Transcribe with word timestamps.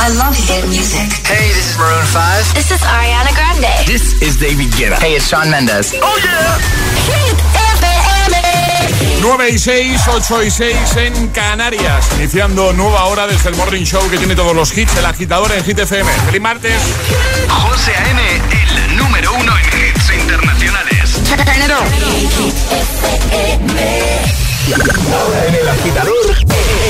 I 0.00 0.08
love 0.16 0.34
hit 0.34 0.64
music. 0.64 1.12
Hey, 1.28 1.52
this 1.52 1.72
is 1.72 1.76
Maroon 1.76 2.06
5. 2.06 2.54
This 2.54 2.70
is 2.70 2.80
Ariana 2.80 3.36
Grande. 3.36 3.68
This 3.84 4.16
is 4.22 4.40
David 4.40 4.72
Guetta. 4.72 4.96
Hey, 4.96 5.16
it's 5.16 5.28
Shawn 5.28 5.50
Mendes. 5.50 5.92
Oh 6.00 6.16
yeah. 6.24 6.56
Hit 7.04 7.36
FM. 7.76 9.20
9 9.20 9.50
y 9.50 9.58
6, 9.58 10.00
8 10.08 10.42
y 10.44 10.50
6 10.50 10.96
en 10.96 11.28
Canarias. 11.28 12.08
Iniciando 12.16 12.72
nueva 12.72 13.04
hora 13.04 13.26
desde 13.26 13.50
el 13.50 13.56
Morning 13.56 13.84
Show 13.84 14.00
que 14.08 14.16
tiene 14.16 14.34
todos 14.34 14.56
los 14.56 14.76
hits, 14.76 14.96
el 14.96 15.04
agitador 15.04 15.52
en 15.52 15.62
Hit 15.64 15.78
FM. 15.78 16.10
Feliz 16.24 16.40
martes. 16.40 16.80
José 17.48 17.94
A.M., 17.94 18.22
el 18.88 18.96
número 18.96 19.34
uno 19.34 19.52
en 19.58 19.66
hits 19.66 20.14
internacionales. 20.14 21.20
Ahora 25.12 25.46
en 25.46 25.54
el 25.56 25.68
agitador, 25.68 26.36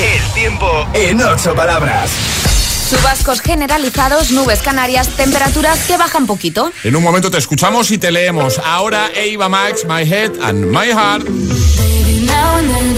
el 0.01 0.33
tiempo 0.33 0.87
en 0.95 1.21
ocho 1.23 1.57
palabras. 1.57 2.50
Chubascos 2.91 3.41
generalizados, 3.41 4.33
nubes 4.33 4.63
canarias, 4.63 5.07
temperaturas 5.11 5.79
que 5.87 5.97
bajan 5.97 6.27
poquito. 6.27 6.73
En 6.83 6.97
un 6.97 7.05
momento 7.05 7.31
te 7.31 7.39
escuchamos 7.39 7.93
y 7.93 7.99
te 7.99 8.11
leemos. 8.11 8.59
Ahora 8.59 9.11
Eva 9.15 9.49
Max, 9.49 9.85
My 9.85 10.03
Head 10.03 10.33
and 10.43 10.67
My 10.67 10.91
Heart. 10.91 11.23
Baby, 11.25 12.27
now 12.27 12.57
and 12.59 12.69
then 12.69 12.97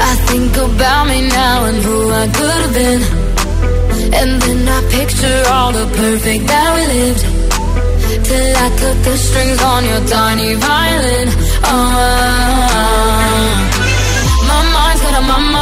I 0.00 0.16
think 0.26 0.56
about 0.56 1.06
me 1.06 1.28
now 1.28 1.64
and 1.66 1.80
who 1.84 2.10
I 2.10 2.26
could 2.26 2.50
have 2.50 2.74
been. 2.74 3.02
And 4.14 4.42
then 4.42 4.68
I 4.68 4.82
picture 4.90 5.44
all 5.48 5.70
the 5.70 5.86
perfect 5.94 6.48
that 6.48 6.74
we 6.74 6.86
lived. 6.86 7.24
Till 8.24 8.56
I 8.56 8.68
cut 8.80 9.04
the 9.04 9.16
strings 9.16 9.62
on 9.62 9.84
your 9.84 10.04
tiny 10.08 10.54
violin. 10.54 11.28
Oh, 11.64 13.21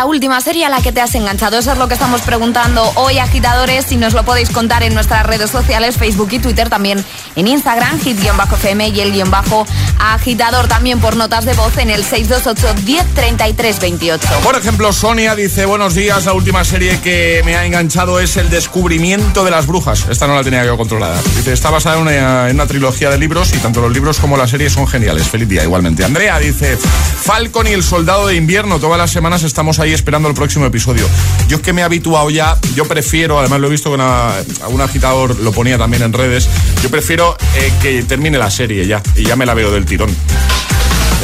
la 0.00 0.06
última 0.06 0.40
serie 0.40 0.64
a 0.64 0.70
la 0.70 0.80
que 0.80 0.92
te 0.92 1.02
has 1.02 1.14
enganchado? 1.14 1.58
Eso 1.58 1.72
es 1.72 1.78
lo 1.78 1.86
que 1.86 1.92
estamos 1.92 2.22
preguntando 2.22 2.90
hoy, 2.94 3.18
agitadores, 3.18 3.92
y 3.92 3.96
nos 3.96 4.14
lo 4.14 4.24
podéis 4.24 4.48
contar 4.48 4.82
en 4.82 4.94
nuestras 4.94 5.26
redes 5.26 5.50
sociales, 5.50 5.98
Facebook 5.98 6.30
y 6.32 6.38
Twitter, 6.38 6.70
también 6.70 7.04
en 7.36 7.46
Instagram, 7.46 8.00
hit-fm 8.00 8.88
y 8.88 9.00
el 9.00 9.12
guion 9.12 9.30
bajo 9.30 9.66
agitador, 9.98 10.68
también 10.68 11.00
por 11.00 11.16
notas 11.16 11.44
de 11.44 11.52
voz 11.52 11.76
en 11.76 11.90
el 11.90 12.02
628-103328. 12.06 14.20
Por 14.42 14.56
ejemplo, 14.56 14.90
Sonia 14.94 15.34
dice, 15.34 15.66
buenos 15.66 15.92
días, 15.92 16.24
la 16.24 16.32
última 16.32 16.64
serie 16.64 16.98
que 17.02 17.42
me 17.44 17.56
ha 17.56 17.66
enganchado 17.66 18.20
es 18.20 18.38
El 18.38 18.48
descubrimiento 18.48 19.44
de 19.44 19.50
las 19.50 19.66
brujas. 19.66 20.06
Esta 20.08 20.26
no 20.26 20.34
la 20.34 20.42
tenía 20.42 20.64
yo 20.64 20.78
controlada. 20.78 21.20
Dice, 21.36 21.52
está 21.52 21.68
basada 21.68 21.96
en 21.96 22.02
una, 22.02 22.48
en 22.48 22.56
una 22.56 22.66
trilogía 22.66 23.10
de 23.10 23.18
libros 23.18 23.52
y 23.52 23.58
tanto 23.58 23.82
los 23.82 23.92
libros 23.92 24.18
como 24.18 24.38
la 24.38 24.48
serie 24.48 24.70
son 24.70 24.86
geniales. 24.86 25.28
Feliz 25.28 25.50
día, 25.50 25.62
igualmente. 25.62 26.06
Andrea 26.06 26.38
dice, 26.38 26.78
Falcon 26.78 27.66
y 27.66 27.72
el 27.72 27.82
soldado 27.82 28.28
de 28.28 28.36
invierno, 28.36 28.80
todas 28.80 28.96
las 28.96 29.10
semanas 29.10 29.42
estamos 29.42 29.78
ahí 29.78 29.89
esperando 29.92 30.28
el 30.28 30.34
próximo 30.34 30.66
episodio. 30.66 31.06
Yo 31.48 31.56
es 31.56 31.62
que 31.62 31.72
me 31.72 31.82
he 31.82 31.84
habituado 31.84 32.30
ya, 32.30 32.56
yo 32.74 32.86
prefiero, 32.86 33.38
además 33.38 33.60
lo 33.60 33.68
he 33.68 33.70
visto 33.70 33.90
con 33.90 34.00
algún 34.00 34.80
agitador, 34.80 35.38
lo 35.40 35.52
ponía 35.52 35.78
también 35.78 36.02
en 36.02 36.12
redes, 36.12 36.48
yo 36.82 36.90
prefiero 36.90 37.36
eh, 37.56 37.72
que 37.82 38.02
termine 38.02 38.38
la 38.38 38.50
serie 38.50 38.86
ya, 38.86 39.02
y 39.16 39.24
ya 39.24 39.36
me 39.36 39.46
la 39.46 39.54
veo 39.54 39.70
del 39.70 39.84
tirón. 39.84 40.10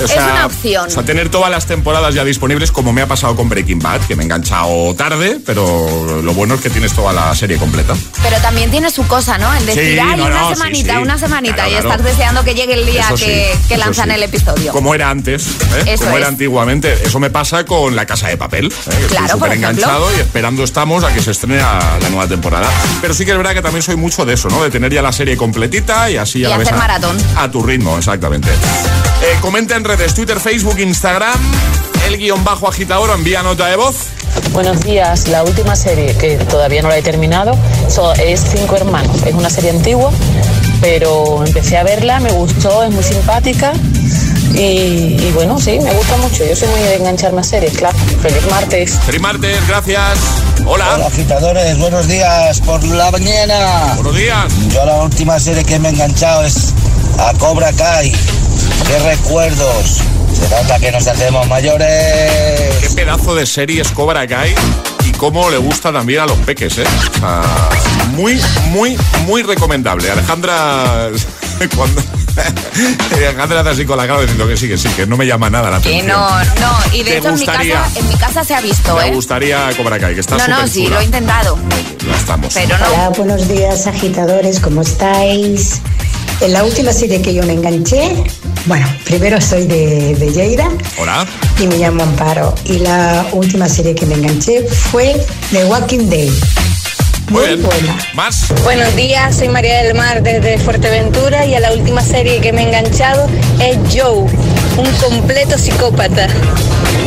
O 0.00 0.04
Es 0.04 0.12
una 0.16 0.46
opción. 0.46 0.86
O 0.88 0.90
sea, 0.90 1.02
tener 1.04 1.28
todas 1.30 1.50
las 1.50 1.66
temporadas 1.66 2.14
ya 2.14 2.24
disponibles, 2.24 2.70
como 2.70 2.92
me 2.92 3.02
ha 3.02 3.06
pasado 3.08 3.34
con 3.36 3.48
Breaking 3.48 3.78
Bad, 3.78 4.00
que 4.02 4.14
me 4.16 4.22
he 4.22 4.26
enganchado 4.26 4.94
tarde, 4.94 5.38
pero 5.44 6.20
lo 6.22 6.34
bueno 6.34 6.54
es 6.54 6.60
que 6.60 6.70
tienes 6.70 6.92
toda 6.92 7.12
la 7.12 7.34
serie 7.34 7.56
completa. 7.56 7.94
Pero 8.22 8.36
también 8.42 8.70
tiene 8.70 8.90
su 8.90 9.06
cosa, 9.06 9.38
¿no? 9.38 9.52
El 9.54 9.64
decir, 9.66 9.98
Sí, 10.00 10.16
no, 10.16 10.26
una 10.26 10.48
sí, 10.48 10.54
semanita, 10.54 10.94
sí. 10.96 11.02
una 11.02 11.18
semanita, 11.18 11.54
Claro, 11.54 11.70
y 11.70 11.72
claro. 11.74 11.90
estás 11.90 12.04
deseando 12.04 12.44
que 12.44 12.54
llegue 12.54 12.74
el 12.74 12.86
día 12.86 13.02
Eso 13.06 13.16
que, 13.16 13.56
que 13.68 13.76
lanzan 13.76 14.10
el 14.10 14.22
episodio. 14.22 14.72
Como 14.72 14.94
era 14.94 15.10
antes, 15.10 15.46
¿eh? 15.46 15.84
Eso 15.94 16.04
como 16.04 16.16
era 16.18 16.28
antiguamente. 16.28 16.92
Eso 17.04 17.18
me 17.18 17.30
pasa 17.30 17.64
con 17.64 17.96
La 17.96 18.04
Casa 18.06 18.28
de 18.28 18.36
Papel. 18.36 18.66
¿eh? 18.66 18.70
Claro, 19.08 19.26
estoy 19.26 19.28
súper 19.28 19.52
enganchado 19.52 20.14
y 20.16 20.20
esperando 20.20 20.64
estamos 20.64 21.04
a 21.04 21.12
que 21.12 21.22
se 21.22 21.30
estrene 21.30 21.56
la, 21.58 21.98
nueva 22.10 22.26
temporada. 22.28 22.68
Pero 23.00 23.14
sí 23.14 23.24
que 23.24 23.30
es 23.32 23.36
verdad 23.36 23.54
que 23.54 23.62
también 23.62 23.82
soy 23.82 23.96
mucho 23.96 24.24
de 24.24 24.34
eso, 24.34 24.48
¿no? 24.48 24.62
De 24.62 24.70
tener 24.70 24.92
ya 24.92 25.02
la 25.02 25.12
serie 25.12 25.36
completita 25.36 26.10
y 26.10 26.16
así 26.16 26.40
Y 26.40 26.44
a 26.44 26.50
la 26.50 26.58
vez 26.58 26.66
hacer 26.68 26.74
a- 26.78 26.80
maratón. 26.80 27.16
A 27.36 27.50
tu 27.50 27.62
ritmo, 27.62 27.96
exactamente. 27.98 28.48
Eh, 29.22 29.36
comenta 29.40 29.76
en 29.76 29.84
redes, 29.84 30.14
Twitter, 30.14 30.38
Facebook, 30.38 30.78
Instagram, 30.78 31.38
el 32.06 32.18
guion 32.18 32.44
bajo 32.44 32.68
agitador, 32.68 33.10
envía 33.10 33.42
nota 33.42 33.66
de 33.66 33.76
voz. 33.76 33.96
Buenos 34.52 34.80
días. 34.82 35.28
La 35.28 35.42
última 35.42 35.74
serie, 35.74 36.14
que 36.16 36.36
todavía 36.36 36.82
no 36.82 36.88
la 36.88 36.98
he 36.98 37.02
terminado, 37.02 37.56
so- 37.88 38.12
es 38.14 38.44
Cinco 38.54 38.76
Hermanos. 38.76 39.22
Es 39.24 39.34
una 39.34 39.50
serie 39.50 39.70
antigua, 39.70 40.10
pero 40.80 41.44
empecé 41.44 41.78
a 41.78 41.82
verla, 41.82 42.20
me 42.20 42.30
gustó, 42.32 42.84
es 42.84 42.90
muy 42.92 43.02
simpática. 43.02 43.72
Y, 44.54 45.16
y 45.20 45.32
bueno, 45.34 45.58
sí, 45.58 45.78
me 45.80 45.92
gusta 45.92 46.16
mucho. 46.18 46.44
Yo 46.46 46.54
soy 46.54 46.68
muy 46.68 46.80
de 46.80 46.96
engancharme 46.96 47.40
a 47.40 47.44
series, 47.44 47.76
claro. 47.76 47.96
Feliz 48.22 48.46
martes. 48.50 48.98
Feliz 49.04 49.20
martes, 49.20 49.66
gracias. 49.66 50.18
Hola. 50.64 50.94
Hola 50.94 51.06
agitadores, 51.06 51.76
buenos 51.78 52.06
días 52.06 52.60
por 52.60 52.82
la 52.84 53.10
mañana. 53.10 53.92
Buenos 53.96 54.14
días. 54.16 54.44
Yo 54.72 54.84
la 54.86 55.02
última 55.02 55.38
serie 55.40 55.64
que 55.64 55.78
me 55.78 55.88
he 55.88 55.92
enganchado 55.92 56.44
es 56.44 56.72
a 57.18 57.32
Cobra 57.38 57.72
Kai. 57.72 58.12
Qué 58.86 58.98
recuerdos. 59.00 60.00
Se 60.38 60.48
nota 60.48 60.78
que 60.78 60.92
nos 60.92 61.06
hacemos 61.06 61.42
Qué 61.44 61.48
mayores. 61.48 62.94
pedazo 62.94 63.34
de 63.34 63.46
serie 63.46 63.82
es 63.82 63.88
Cobra 63.90 64.26
Kai 64.26 64.54
y 65.04 65.12
cómo 65.12 65.50
le 65.50 65.56
gusta 65.58 65.92
también 65.92 66.20
a 66.20 66.26
los 66.26 66.38
peques, 66.38 66.78
¿eh? 66.78 66.84
O 67.14 67.18
sea, 67.18 67.42
muy, 68.12 68.40
muy, 68.70 68.96
muy 69.26 69.42
recomendable. 69.42 70.10
Alejandra, 70.10 71.08
cuando... 71.76 72.02
Alejandra 73.14 73.60
hace 73.60 73.70
así 73.70 73.86
con 73.86 73.96
la 73.96 74.06
cara 74.06 74.20
diciendo 74.20 74.46
que 74.46 74.56
sí, 74.58 74.68
que 74.68 74.76
sí, 74.76 74.88
que 74.90 75.06
no 75.06 75.16
me 75.16 75.26
llama 75.26 75.48
nada 75.48 75.70
la 75.70 75.80
Que 75.80 75.96
atención. 76.00 76.08
no, 76.20 76.44
no. 76.44 76.78
Y 76.92 76.98
de 77.02 77.12
¿Te 77.12 77.16
hecho 77.18 77.28
en 77.30 77.38
mi, 77.38 77.46
casa, 77.46 77.88
en 77.96 78.08
mi 78.08 78.14
casa 78.16 78.44
se 78.44 78.54
ha 78.54 78.60
visto, 78.60 78.94
Me 78.96 79.08
¿eh? 79.08 79.14
gustaría 79.14 79.70
Cobra 79.74 79.98
Kai, 79.98 80.14
que 80.14 80.20
está 80.20 80.36
No, 80.36 80.46
no, 80.48 80.68
sí, 80.68 80.84
chula. 80.84 80.96
lo 80.96 81.00
he 81.00 81.04
intentado. 81.06 81.58
Ya 82.06 82.14
estamos. 82.16 82.52
Pero 82.52 82.76
no. 82.76 82.86
Hola, 82.88 83.08
buenos 83.16 83.48
días 83.48 83.86
agitadores, 83.86 84.60
¿cómo 84.60 84.82
estáis? 84.82 85.80
En 86.42 86.52
la 86.52 86.62
última 86.64 86.92
serie 86.92 87.22
que 87.22 87.32
yo 87.32 87.42
me 87.44 87.54
enganché, 87.54 88.22
bueno, 88.66 88.86
primero 89.04 89.40
soy 89.40 89.66
de, 89.66 90.14
de 90.16 90.30
Lleida 90.32 90.68
Hola. 90.98 91.24
y 91.60 91.66
me 91.66 91.76
llamo 91.78 92.02
Amparo. 92.02 92.54
Y 92.64 92.78
la 92.78 93.26
última 93.32 93.68
serie 93.68 93.94
que 93.94 94.06
me 94.06 94.14
enganché 94.14 94.62
fue 94.64 95.14
The 95.52 95.64
Walking 95.66 96.08
Dead. 96.08 96.28
Muy 97.28 97.40
Muy 97.40 97.46
bien. 97.56 97.62
buena. 97.62 97.98
Más. 98.14 98.52
Buenos 98.62 98.94
días, 98.94 99.36
soy 99.36 99.48
María 99.48 99.82
del 99.82 99.94
Mar 99.96 100.22
desde 100.22 100.58
Fuerteventura 100.58 101.44
y 101.44 101.54
a 101.54 101.60
la 101.60 101.72
última 101.72 102.00
serie 102.00 102.40
que 102.40 102.52
me 102.52 102.62
he 102.62 102.66
enganchado 102.66 103.28
es 103.60 103.76
Joe, 103.92 104.26
un 104.76 104.92
completo 104.96 105.58
psicópata. 105.58 106.26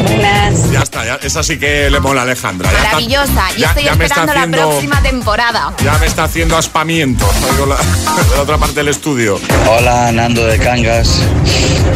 Buenas. 0.03 0.71
Ya 0.71 0.81
está, 0.81 1.05
ya, 1.05 1.19
esa 1.21 1.43
sí 1.43 1.59
que 1.59 1.89
le 1.89 1.99
mola 1.99 2.21
a 2.21 2.23
Alejandra. 2.23 2.71
Ya 2.71 2.77
Maravillosa. 2.83 3.49
Yo 3.57 3.65
estoy 3.67 3.83
ya 3.83 3.91
esperando 3.91 4.33
la 4.33 4.47
próxima 4.47 5.01
temporada. 5.01 5.73
Ya 5.83 5.97
me 5.97 6.07
está 6.07 6.23
haciendo 6.23 6.57
aspamiento 6.57 7.29
oigo 7.51 7.65
la, 7.65 7.75
de 8.29 8.35
la 8.35 8.41
otra 8.41 8.57
parte 8.57 8.75
del 8.75 8.87
estudio. 8.89 9.39
Hola, 9.67 10.11
Nando 10.11 10.45
de 10.45 10.57
Cangas. 10.57 11.21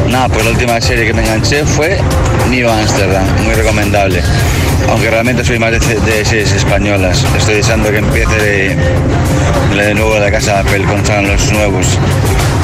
Nada, 0.08 0.30
pues 0.30 0.46
la 0.46 0.52
última 0.52 0.80
serie 0.81 1.06
que 1.06 1.14
me 1.14 1.24
enganché 1.24 1.66
fue 1.66 2.00
New 2.50 2.70
Amsterdam, 2.70 3.25
muy 3.44 3.56
recomendable. 3.56 4.22
Aunque 4.90 5.10
realmente 5.10 5.46
soy 5.46 5.60
más 5.60 5.72
de, 5.72 5.80
de 5.80 6.25
series 6.25 6.52
españolas. 6.52 7.24
Estoy 7.38 7.56
deseando 7.56 7.90
que 7.90 7.98
empiece 7.98 8.36
de, 8.36 8.78
de 9.81 9.94
nuevo 9.96 10.18
la 10.20 10.31
casa 10.31 10.54
de 10.54 10.60
Apple 10.60 10.84
con 10.86 11.28
los 11.28 11.52
nuevos. 11.52 11.88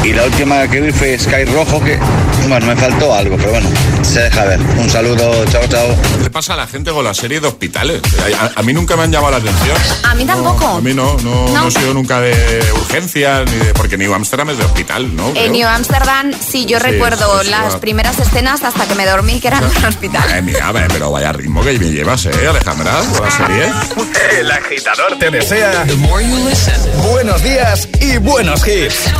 Y 0.03 0.13
la 0.13 0.23
última 0.23 0.65
que 0.69 0.79
vi 0.79 0.91
fue 0.93 1.19
Sky 1.19 1.43
Rojo, 1.45 1.83
que, 1.83 1.99
bueno, 2.47 2.65
me 2.67 2.75
faltó 2.77 3.13
algo, 3.13 3.35
pero 3.35 3.49
bueno, 3.51 3.69
se 4.01 4.21
deja 4.21 4.45
ver. 4.45 4.57
Un 4.77 4.89
saludo, 4.89 5.45
chao, 5.47 5.61
chao. 5.67 5.87
¿Qué 6.17 6.23
le 6.23 6.29
pasa 6.29 6.53
a 6.53 6.57
la 6.57 6.67
gente 6.67 6.91
con 6.91 7.03
la 7.03 7.13
serie 7.13 7.41
de 7.41 7.47
hospitales? 7.47 8.01
A, 8.39 8.45
a- 8.45 8.51
a 8.55 8.63
mí 8.63 8.71
nunca 8.71 8.95
me 8.95 9.03
han 9.03 9.11
llamado 9.11 9.31
la 9.31 9.37
atención. 9.39 9.75
A 10.03 10.15
mí 10.15 10.23
tampoco. 10.23 10.65
A 10.77 10.81
mí 10.81 10.93
no, 10.93 11.17
no, 11.17 11.47
no. 11.47 11.53
No. 11.53 11.67
he 11.67 11.71
sido 11.71 11.93
nunca 11.93 12.21
de 12.21 12.33
urgencias, 12.75 13.51
ni 13.51 13.57
de, 13.57 13.73
porque 13.73 13.97
New 13.97 14.13
Amsterdam 14.13 14.51
es 14.51 14.57
de 14.57 14.63
hospital, 14.63 15.13
¿no? 15.17 15.33
En. 15.35 15.51
New 15.51 15.67
Amsterdam, 15.67 16.31
sí, 16.49 16.65
yo 16.65 16.77
Sí, 16.79 16.85
recuerdo 16.85 17.39
sí, 17.41 17.45
sí, 17.47 17.51
las 17.51 17.75
va. 17.75 17.79
primeras 17.81 18.17
escenas 18.19 18.63
hasta 18.63 18.85
que 18.87 18.95
me 18.95 19.05
dormí, 19.05 19.41
que 19.41 19.49
eran 19.49 19.65
en 19.65 19.77
un 19.77 19.85
hospital. 19.85 20.23
Ve, 20.45 20.85
pero 20.93 21.11
vaya 21.11 21.33
ritmo 21.33 21.61
que 21.61 21.77
me 21.77 21.91
llevas, 21.91 22.25
¿eh, 22.27 22.31
Alejandra? 22.49 22.93
Con 23.17 23.25
la 23.25 23.31
serie. 23.31 23.65
El 24.39 24.49
agitador 24.49 25.19
te 25.19 25.29
desea 25.29 25.83
buenos 27.01 27.43
días 27.43 27.87
y 27.99 28.17
buenos 28.17 28.67
hits. 28.67 29.11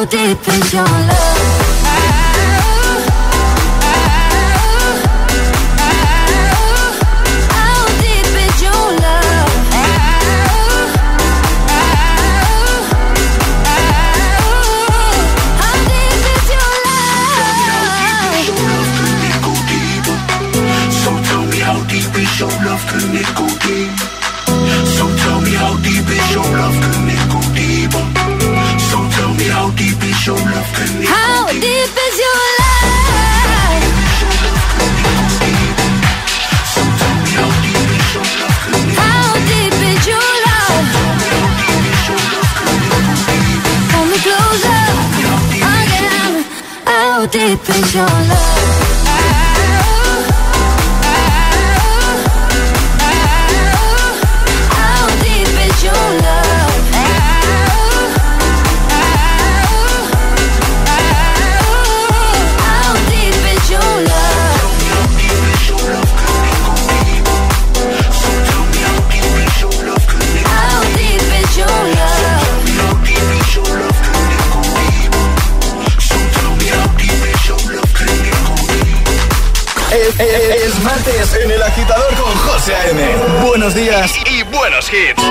How 0.00 0.06
deep 0.06 0.48
is 0.48 0.72
your 0.72 0.82
love? 0.82 1.59
Your 30.30 30.38
love, 30.38 30.70
can 30.74 31.02
it 31.02 31.08
How 31.08 31.46
deep? 31.48 31.90
is 32.06 32.16
your 32.24 32.42
love? 32.60 34.10
How 37.70 37.74
deep 37.74 37.90
is 37.90 38.12
your 38.14 38.28
love, 38.36 38.56
can 38.62 38.74
it 38.74 38.94
How 39.00 39.34
deep 39.50 39.76
is 39.90 40.06
your 40.06 40.30
love? 40.46 40.86
Pull 43.90 44.04
me 44.06 44.18
closer 44.26 44.82
again. 45.74 46.34
How 46.86 47.26
deep 47.26 47.68
is 47.68 47.94
your 47.94 48.06
love? 48.06 48.79
En 81.20 81.50
el 81.50 81.62
agitador 81.62 82.14
con 82.14 82.34
José 82.34 82.74
A.M. 82.74 83.02
Buenos 83.44 83.74
días 83.74 84.10
y 84.24 84.42
buenos 84.44 84.90
hits. 84.90 85.22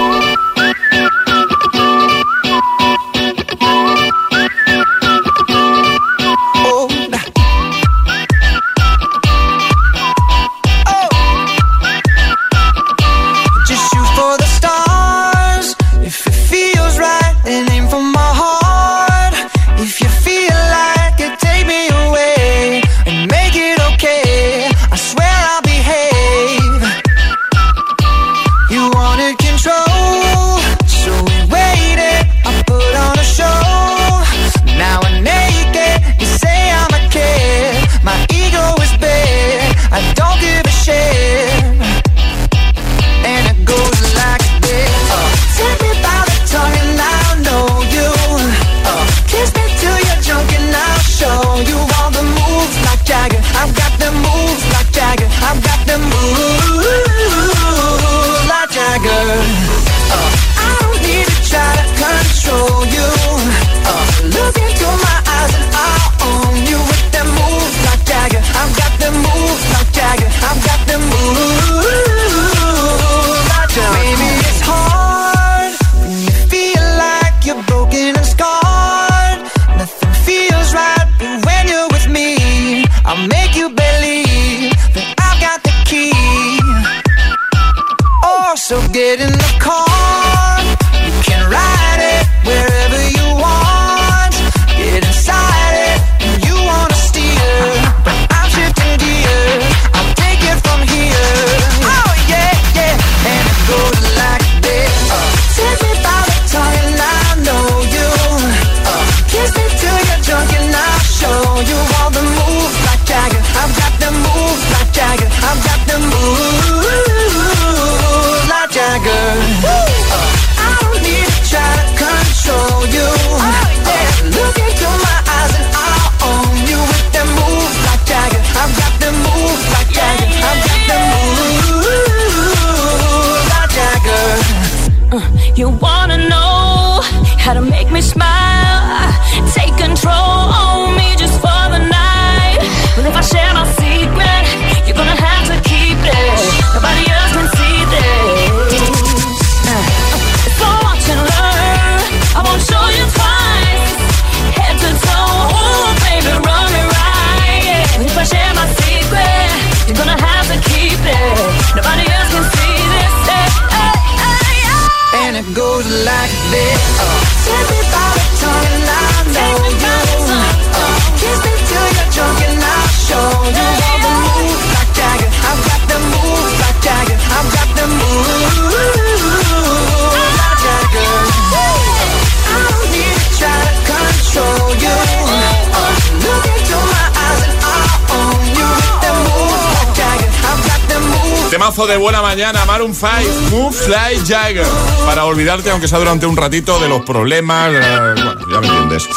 De 191.87 191.97
buena 191.97 192.21
mañana, 192.21 192.65
Maroon 192.65 192.93
5, 192.93 193.09
Moves 193.51 193.87
Like 193.87 194.21
Jagger. 194.27 194.65
Para 195.05 195.25
olvidarte, 195.25 195.69
aunque 195.71 195.87
sea 195.87 195.97
durante 195.99 196.25
un 196.25 196.35
ratito, 196.35 196.79
de 196.79 196.89
los 196.89 197.01
problemas. 197.01 197.71
eh, 197.73 197.79
bueno, 198.15 198.35
ya 198.51 198.59
me 198.59 198.67
entiendes. 198.67 199.07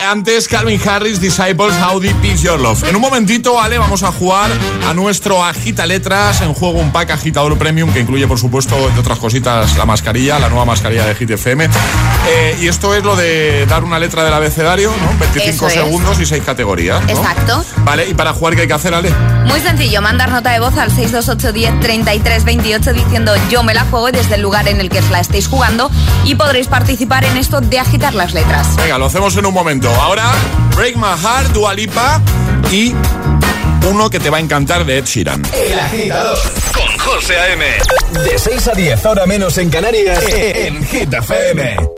Antes, 0.00 0.48
Calvin 0.48 0.80
Harris, 0.86 1.20
Disciples, 1.20 1.74
How 1.82 2.00
Deep 2.00 2.24
Is 2.24 2.42
Your 2.42 2.58
Love. 2.60 2.84
En 2.84 2.96
un 2.96 3.02
momentito, 3.02 3.60
Ale, 3.60 3.78
vamos 3.78 4.02
a 4.02 4.12
jugar 4.12 4.50
a 4.88 4.94
nuestro 4.94 5.44
Agita 5.44 5.86
Letras. 5.86 6.40
En 6.40 6.54
juego 6.54 6.78
un 6.80 6.92
pack 6.92 7.10
agitador 7.10 7.56
premium 7.58 7.92
que 7.92 8.00
incluye, 8.00 8.26
por 8.26 8.38
supuesto, 8.38 8.76
entre 8.76 9.00
otras 9.00 9.18
cositas, 9.18 9.76
la 9.76 9.84
mascarilla, 9.86 10.38
la 10.38 10.48
nueva 10.48 10.64
mascarilla 10.64 11.04
de 11.06 11.14
Hit 11.14 11.30
FM. 11.30 11.68
Eh, 12.28 12.58
y 12.60 12.68
esto 12.68 12.94
es 12.94 13.02
lo 13.04 13.16
de 13.16 13.66
dar 13.66 13.84
una 13.84 13.98
letra 13.98 14.24
del 14.24 14.32
abecedario, 14.34 14.90
¿no? 14.90 15.18
25 15.18 15.48
Eso 15.48 15.66
es. 15.68 15.72
segundos 15.74 16.20
y 16.20 16.26
6 16.26 16.42
categorías. 16.44 17.02
¿no? 17.04 17.10
Exacto. 17.10 17.64
Vale, 17.84 18.08
y 18.08 18.14
para 18.14 18.32
jugar, 18.32 18.54
¿qué 18.54 18.62
hay 18.62 18.68
que 18.68 18.74
hacer, 18.74 18.94
Ale? 18.94 19.12
Muy 19.48 19.60
sencillo, 19.60 20.02
mandar 20.02 20.30
nota 20.30 20.50
de 20.50 20.60
voz 20.60 20.76
al 20.76 20.90
628 20.90 21.52
10 21.52 21.80
33 21.80 22.44
28 22.44 22.92
diciendo 22.92 23.32
yo 23.50 23.62
me 23.62 23.74
la 23.74 23.84
juego 23.84 24.08
y 24.08 24.12
desde 24.12 24.36
el 24.36 24.42
lugar 24.42 24.68
en 24.68 24.80
el 24.80 24.88
que 24.88 25.00
la 25.10 25.20
estéis 25.20 25.48
jugando 25.48 25.90
y 26.24 26.34
podréis 26.34 26.68
participar 26.68 27.24
en 27.24 27.36
esto 27.36 27.60
de 27.60 27.78
agitar 27.78 28.14
las 28.14 28.34
letras. 28.34 28.76
Venga, 28.76 28.98
lo 28.98 29.06
hacemos 29.06 29.36
en 29.36 29.46
un 29.46 29.54
momento. 29.54 29.88
Ahora, 30.00 30.32
Break 30.76 30.96
My 30.96 31.16
Heart, 31.20 31.52
Dua 31.52 31.74
Lipa 31.74 32.20
y 32.70 32.94
uno 33.88 34.10
que 34.10 34.20
te 34.20 34.30
va 34.30 34.36
a 34.36 34.40
encantar 34.40 34.84
de 34.84 34.98
Ed 34.98 35.04
Sheeran. 35.06 35.42
El 35.54 35.78
agitador 35.78 36.38
con 36.74 36.98
José 36.98 37.36
A.M. 37.38 37.64
De 38.24 38.38
6 38.38 38.68
a 38.68 38.72
10, 38.72 39.06
ahora 39.06 39.26
menos 39.26 39.56
en 39.58 39.70
Canarias, 39.70 40.22
en 40.32 40.84
Hit 40.84 41.12
FM. 41.12 41.97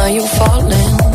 Are 0.00 0.08
you 0.08 0.26
falling? 0.26 1.09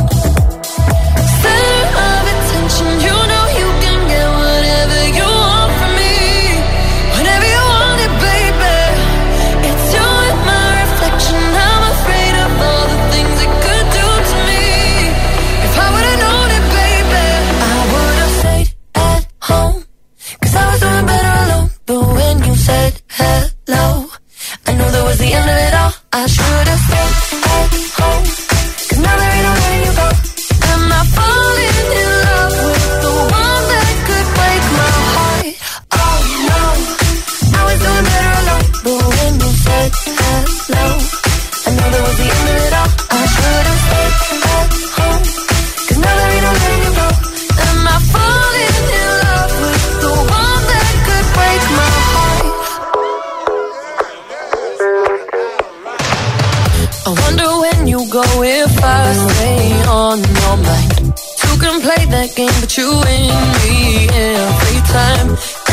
Two 61.13 61.55
can 61.59 61.81
play 61.81 62.05
that 62.09 62.29
game, 62.35 62.55
but 62.61 62.75
you 62.77 62.89
win 62.89 63.29
me 63.61 64.07
every 64.09 64.79
time. 64.89 65.27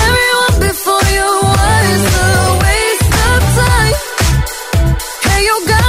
Everyone 0.06 0.56
before 0.68 1.04
you 1.16 1.28
was 1.56 2.02
a 2.20 2.32
waste 2.62 3.14
of 3.30 3.40
time. 3.56 3.96
Hey, 5.24 5.40
you 5.48 5.56
got 5.66 5.81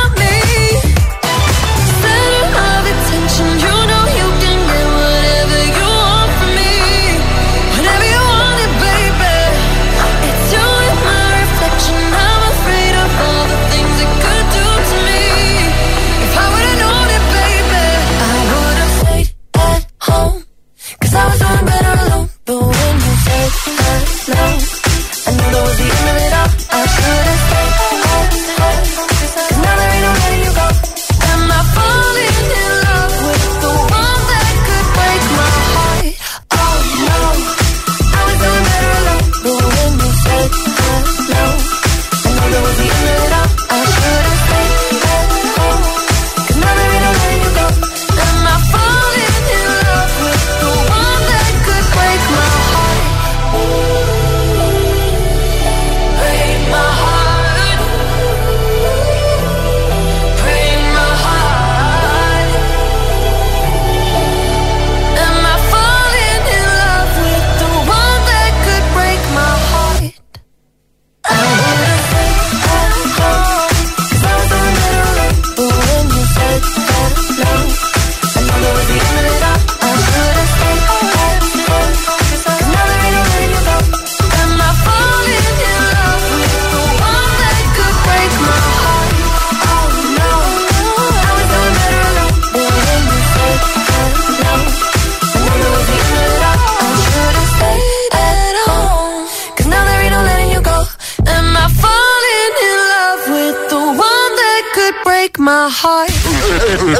break 105.23 105.39
my 105.39 105.69
heart? 105.69 106.11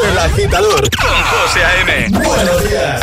El 0.03 0.17
agitador 0.27 0.89
con 1.01 1.17
José 1.31 1.61
A.M. 1.63 2.09
Buenos 2.23 2.63
días. 2.69 3.01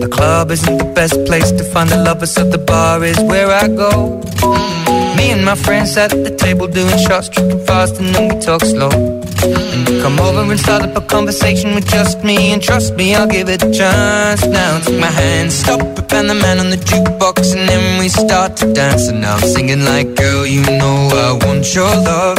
The 0.00 0.08
club 0.10 0.50
isn't 0.50 0.78
the 0.78 0.92
best 0.94 1.24
place 1.26 1.52
to 1.52 1.64
find 1.72 1.88
the 1.88 1.98
lovers, 1.98 2.32
so 2.32 2.44
the 2.44 2.58
bar 2.58 3.04
is 3.04 3.18
where 3.20 3.48
I 3.52 3.68
go. 3.68 4.20
Me 5.16 5.30
and 5.30 5.44
my 5.44 5.54
friends 5.54 5.96
at 5.96 6.10
the 6.10 6.34
table 6.36 6.66
doing 6.66 6.98
shots, 6.98 7.28
tripping 7.28 7.64
fast, 7.64 8.00
and 8.00 8.12
then 8.14 8.28
we 8.28 8.40
talk 8.40 8.62
slow. 8.62 8.90
And 8.90 9.87
you 9.87 9.87
come 10.00 10.18
over 10.20 10.50
and 10.50 10.60
start 10.60 10.82
up 10.82 10.96
a 10.96 11.00
conversation 11.00 11.74
with 11.74 11.86
just 11.88 12.22
me, 12.24 12.52
and 12.52 12.62
trust 12.62 12.94
me, 12.94 13.14
I'll 13.14 13.26
give 13.26 13.48
it 13.48 13.62
a 13.62 13.70
chance. 13.70 14.44
Now 14.46 14.78
take 14.80 15.00
my 15.00 15.06
hand, 15.06 15.52
stop 15.52 15.80
it, 15.80 16.12
and 16.12 16.30
the 16.30 16.34
man 16.34 16.58
on 16.58 16.70
the 16.70 16.76
jukebox, 16.76 17.56
and 17.56 17.68
then 17.68 17.98
we 17.98 18.08
start 18.08 18.56
to 18.58 18.72
dance. 18.72 19.08
And 19.08 19.24
I'm 19.24 19.40
singing 19.40 19.84
like, 19.84 20.14
girl, 20.14 20.46
you 20.46 20.62
know 20.62 21.10
I 21.12 21.46
want 21.46 21.74
your 21.74 21.94
love. 22.10 22.38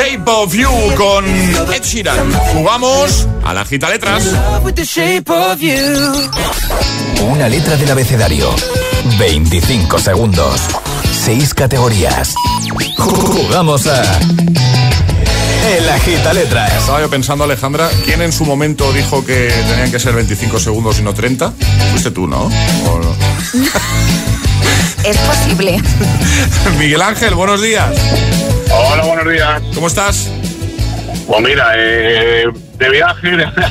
Shape 0.00 0.30
of 0.30 0.54
You 0.54 0.70
con 0.96 1.26
Ed 1.26 1.82
Sheeran. 1.82 2.32
Jugamos 2.54 3.28
a 3.44 3.52
la 3.52 3.66
gita 3.66 3.90
letras. 3.90 4.24
Una 7.20 7.48
letra 7.50 7.76
del 7.76 7.90
abecedario. 7.90 8.48
25 9.18 9.98
segundos. 9.98 10.58
6 11.26 11.52
categorías. 11.52 12.32
Jugamos 12.96 13.86
a. 13.88 14.02
El 15.76 15.86
agita 15.90 16.32
letras. 16.32 16.72
Estaba 16.78 17.02
yo 17.02 17.10
pensando, 17.10 17.44
Alejandra, 17.44 17.90
¿quién 18.06 18.22
en 18.22 18.32
su 18.32 18.46
momento 18.46 18.94
dijo 18.94 19.22
que 19.22 19.52
tenían 19.68 19.90
que 19.90 19.98
ser 19.98 20.14
25 20.14 20.60
segundos 20.60 20.98
y 20.98 21.02
no 21.02 21.12
30? 21.12 21.52
Fuiste 21.90 22.10
tú, 22.10 22.26
¿no? 22.26 22.44
¿O 22.86 22.98
no? 23.00 23.14
Es 25.04 25.18
posible. 25.18 25.82
Miguel 26.78 27.02
Ángel, 27.02 27.34
buenos 27.34 27.60
días. 27.60 27.90
Hola, 28.72 29.02
buenos 29.04 29.32
días. 29.32 29.62
¿Cómo 29.74 29.86
estás? 29.86 30.30
Pues 31.26 31.40
mira, 31.42 31.72
eh, 31.76 32.44
de 32.78 32.90
viaje, 32.90 33.28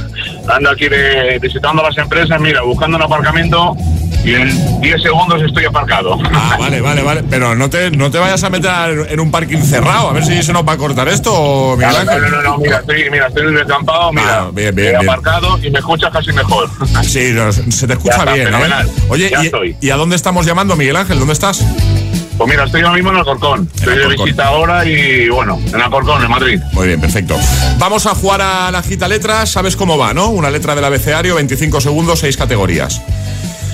ando 0.54 0.70
aquí 0.70 0.88
de- 0.88 1.40
visitando 1.42 1.84
las 1.84 1.98
empresas, 1.98 2.40
mira, 2.40 2.62
buscando 2.62 2.98
un 2.98 3.04
aparcamiento 3.04 3.76
y 4.24 4.34
en 4.36 4.82
10 4.82 5.02
segundos 5.02 5.42
estoy 5.42 5.66
aparcado. 5.66 6.18
Ah, 6.34 6.56
vale, 6.60 6.80
vale, 6.82 7.02
vale. 7.04 7.24
Pero 7.30 7.56
no 7.56 7.70
te, 7.70 7.92
no 7.92 8.12
te 8.12 8.18
vayas 8.18 8.44
a 8.44 8.50
meter 8.50 9.08
en 9.10 9.20
un 9.20 9.32
parking 9.32 9.60
cerrado, 9.62 10.10
a 10.10 10.14
ver 10.14 10.26
si 10.26 10.42
se 10.44 10.54
nos 10.54 10.68
va 10.68 10.74
a 10.74 10.78
cortar 10.78 11.08
esto, 11.10 11.76
Miguel 11.78 11.96
Ángel. 11.96 12.22
no, 12.22 12.30
no, 12.30 12.42
no, 12.42 12.58
mira, 12.58 12.78
estoy, 12.80 13.10
mira, 13.10 13.28
estoy 13.28 13.54
descampado, 13.54 14.12
mira, 14.14 14.40
Ah, 14.44 14.50
bien, 14.54 14.74
bien, 14.76 14.98
bien. 15.00 15.10
aparcado 15.10 15.58
y 15.62 15.70
me 15.72 15.80
escuchas 15.80 16.12
casi 16.12 16.32
mejor. 16.34 16.70
Sí, 17.04 17.32
no, 17.34 17.52
se 17.52 17.88
te 17.88 17.94
escucha 17.94 18.18
Ya 18.18 18.24
está, 18.24 18.34
bien, 18.34 18.48
¿eh? 18.54 18.92
Oye. 19.10 19.32
¿y 19.82 19.90
a 19.90 19.96
dónde 19.96 20.16
estamos 20.16 20.46
llamando, 20.46 20.76
Miguel 20.76 20.96
Ángel? 20.96 21.18
¿Dónde 21.20 21.34
estás? 21.34 21.66
Pues 22.40 22.50
mira, 22.50 22.64
estoy 22.64 22.82
ahora 22.82 22.94
mismo 22.96 23.10
en 23.12 23.18
Alcorcón. 23.18 23.70
Estoy 23.76 23.98
de 23.98 24.08
visita 24.08 24.46
ahora 24.48 24.86
y 24.86 25.28
bueno, 25.28 25.60
en 25.68 25.76
Alcorcón, 25.82 26.24
en 26.24 26.32
Madrid. 26.32 26.58
Muy 26.72 26.88
bien, 26.88 27.02
perfecto. 27.02 27.36
Vamos 27.78 28.06
a 28.06 28.16
jugar 28.16 28.42
a 28.42 28.72
la 28.72 28.82
gita 28.82 29.10
letras. 29.10 29.50
¿Sabes 29.52 29.76
cómo 29.76 29.98
va, 29.98 30.14
no? 30.14 30.30
Una 30.30 30.50
letra 30.50 30.74
del 30.74 30.86
abecedario, 30.86 31.36
25 31.36 31.82
segundos, 31.82 32.20
6 32.22 32.38
categorías. 32.38 33.02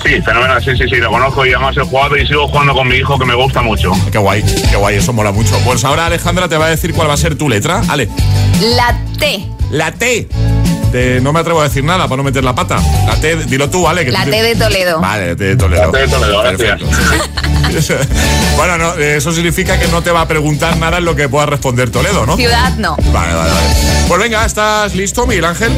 Sí, 0.04 0.20
fenomenal, 0.20 0.62
sí, 0.64 0.72
sí, 0.76 0.84
sí, 0.88 0.96
lo 0.96 1.10
conozco 1.10 1.46
y 1.46 1.50
además 1.52 1.76
he 1.76 1.80
jugado 1.82 2.16
y 2.16 2.26
sigo 2.26 2.48
jugando 2.48 2.74
con 2.74 2.88
mi 2.88 2.96
hijo 2.96 3.16
que 3.18 3.24
me 3.24 3.34
gusta 3.36 3.62
mucho. 3.62 3.92
Qué 4.10 4.18
guay, 4.18 4.42
qué 4.68 4.76
guay, 4.76 4.96
eso 4.96 5.12
mola 5.12 5.30
mucho. 5.30 5.56
Pues 5.64 5.84
ahora 5.84 6.06
Alejandra 6.06 6.48
te 6.48 6.56
va 6.56 6.66
a 6.66 6.70
decir 6.70 6.92
cuál 6.92 7.08
va 7.08 7.14
a 7.14 7.16
ser 7.16 7.36
tu 7.38 7.48
letra. 7.48 7.82
Ale, 7.88 8.08
La 8.76 8.98
T. 9.18 9.46
la 9.70 9.92
T. 9.92 10.28
No 11.20 11.30
me 11.32 11.40
atrevo 11.40 11.60
a 11.60 11.64
decir 11.64 11.84
nada 11.84 12.04
para 12.04 12.16
no 12.16 12.22
meter 12.22 12.42
la 12.42 12.54
pata. 12.54 12.78
La 13.06 13.16
T, 13.16 13.36
dilo 13.44 13.68
tú, 13.68 13.86
Ale. 13.86 14.04
que 14.06 14.10
La 14.12 14.24
tú- 14.24 14.30
T 14.30 14.42
de 14.42 14.56
Toledo. 14.56 14.98
Vale, 15.00 15.36
T 15.36 15.44
de 15.44 15.56
Toledo. 15.56 15.86
La 15.86 15.92
T 15.92 15.98
de 15.98 16.08
Toledo, 16.08 16.42
gracias. 16.42 16.80
Bueno, 18.56 18.78
no, 18.78 18.94
eso 18.94 19.32
significa 19.32 19.78
que 19.78 19.86
no 19.88 20.02
te 20.02 20.10
va 20.10 20.22
a 20.22 20.28
preguntar 20.28 20.76
nada 20.78 20.98
en 20.98 21.04
lo 21.04 21.14
que 21.14 21.28
pueda 21.28 21.46
responder 21.46 21.90
Toledo, 21.90 22.24
¿no? 22.24 22.36
Ciudad 22.36 22.72
no. 22.78 22.96
Vale, 22.96 23.34
vale, 23.34 23.50
vale. 23.52 23.66
Pues 24.08 24.20
venga, 24.20 24.44
¿estás 24.46 24.94
listo, 24.94 25.26
Miguel 25.26 25.44
Ángel? 25.44 25.72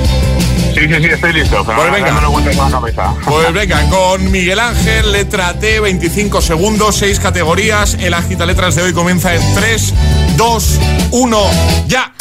Sí, 0.75 0.81
sí, 0.87 0.95
sí, 0.95 1.07
estoy 1.07 1.33
listo. 1.33 1.65
Pues 1.65 1.91
venga. 1.91 2.21
la. 2.21 3.15
Pues 3.25 3.53
venga, 3.53 3.89
con 3.91 4.31
Miguel 4.31 4.61
Ángel, 4.61 5.11
letra 5.11 5.55
T, 5.59 5.81
25 5.81 6.41
segundos, 6.41 6.97
6 6.97 7.19
categorías. 7.19 7.95
El 7.95 8.15
agita 8.15 8.47
letras 8.47 8.77
de 8.77 8.83
hoy 8.83 8.93
comienza 8.93 9.35
en 9.35 9.55
3, 9.55 9.95
2, 10.37 10.79
1, 11.11 11.51
ya. 11.89 12.13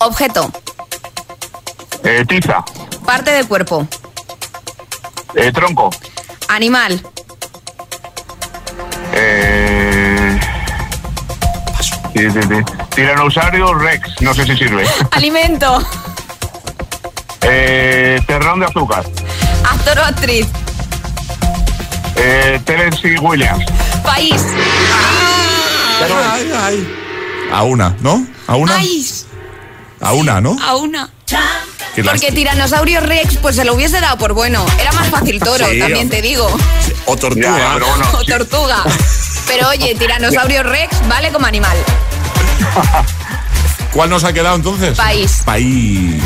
Objeto. 0.00 0.50
Eh, 2.04 2.24
tiza, 2.26 2.64
Parte 3.04 3.32
del 3.32 3.46
cuerpo. 3.46 3.86
eh, 5.34 5.52
tronco, 5.52 5.90
Animal. 6.48 7.02
Eh... 9.22 10.40
sí, 12.14 12.30
sí, 12.30 12.40
sí. 12.42 12.74
Tiranosaurio 12.94 13.74
Rex, 13.74 14.20
no 14.20 14.34
sé 14.34 14.44
si 14.46 14.56
sirve. 14.56 14.86
Alimento. 15.12 15.84
Eh, 17.42 18.20
terrón 18.26 18.60
de 18.60 18.66
azúcar. 18.66 19.04
Actor 19.70 19.98
o 19.98 20.04
actriz. 20.04 20.46
Eh, 22.16 22.60
Tennessee 22.64 23.18
Williams. 23.18 23.64
País. 24.04 24.42
Ay, 26.32 26.52
ay. 26.54 26.94
A 27.52 27.62
una, 27.62 27.96
¿no? 28.00 28.26
A 28.46 28.56
una. 28.56 28.74
País. 28.74 29.26
A 30.00 30.12
una, 30.12 30.40
¿no? 30.40 30.56
A 30.62 30.76
una. 30.76 31.10
Porque. 32.04 32.32
Tiranosaurio 32.32 33.00
Rex, 33.00 33.36
pues 33.36 33.56
se 33.56 33.64
lo 33.64 33.74
hubiese 33.74 34.00
dado 34.00 34.18
por 34.18 34.32
bueno. 34.34 34.64
Era 34.80 34.92
más 34.92 35.08
fácil 35.08 35.38
toro, 35.40 35.66
Sí, 35.66 35.78
también 35.78 36.02
hombre. 36.04 36.20
te 36.20 36.22
digo. 36.22 36.50
O 37.06 37.16
tortuga. 37.16 37.58
Ya, 37.58 37.70
pero 37.74 37.86
bueno. 37.86 38.04
O 38.18 38.24
tortuga. 38.24 38.76
Pero 39.46 39.68
oye, 39.68 39.94
Tiranosaurio 39.96 40.62
Rex 40.62 41.08
vale 41.08 41.30
como 41.32 41.46
animal. 41.46 41.76
¿Cuál 43.92 44.08
nos 44.08 44.22
ha 44.22 44.32
quedado 44.32 44.54
entonces? 44.54 44.96
País. 44.96 45.42
País. 45.44 46.22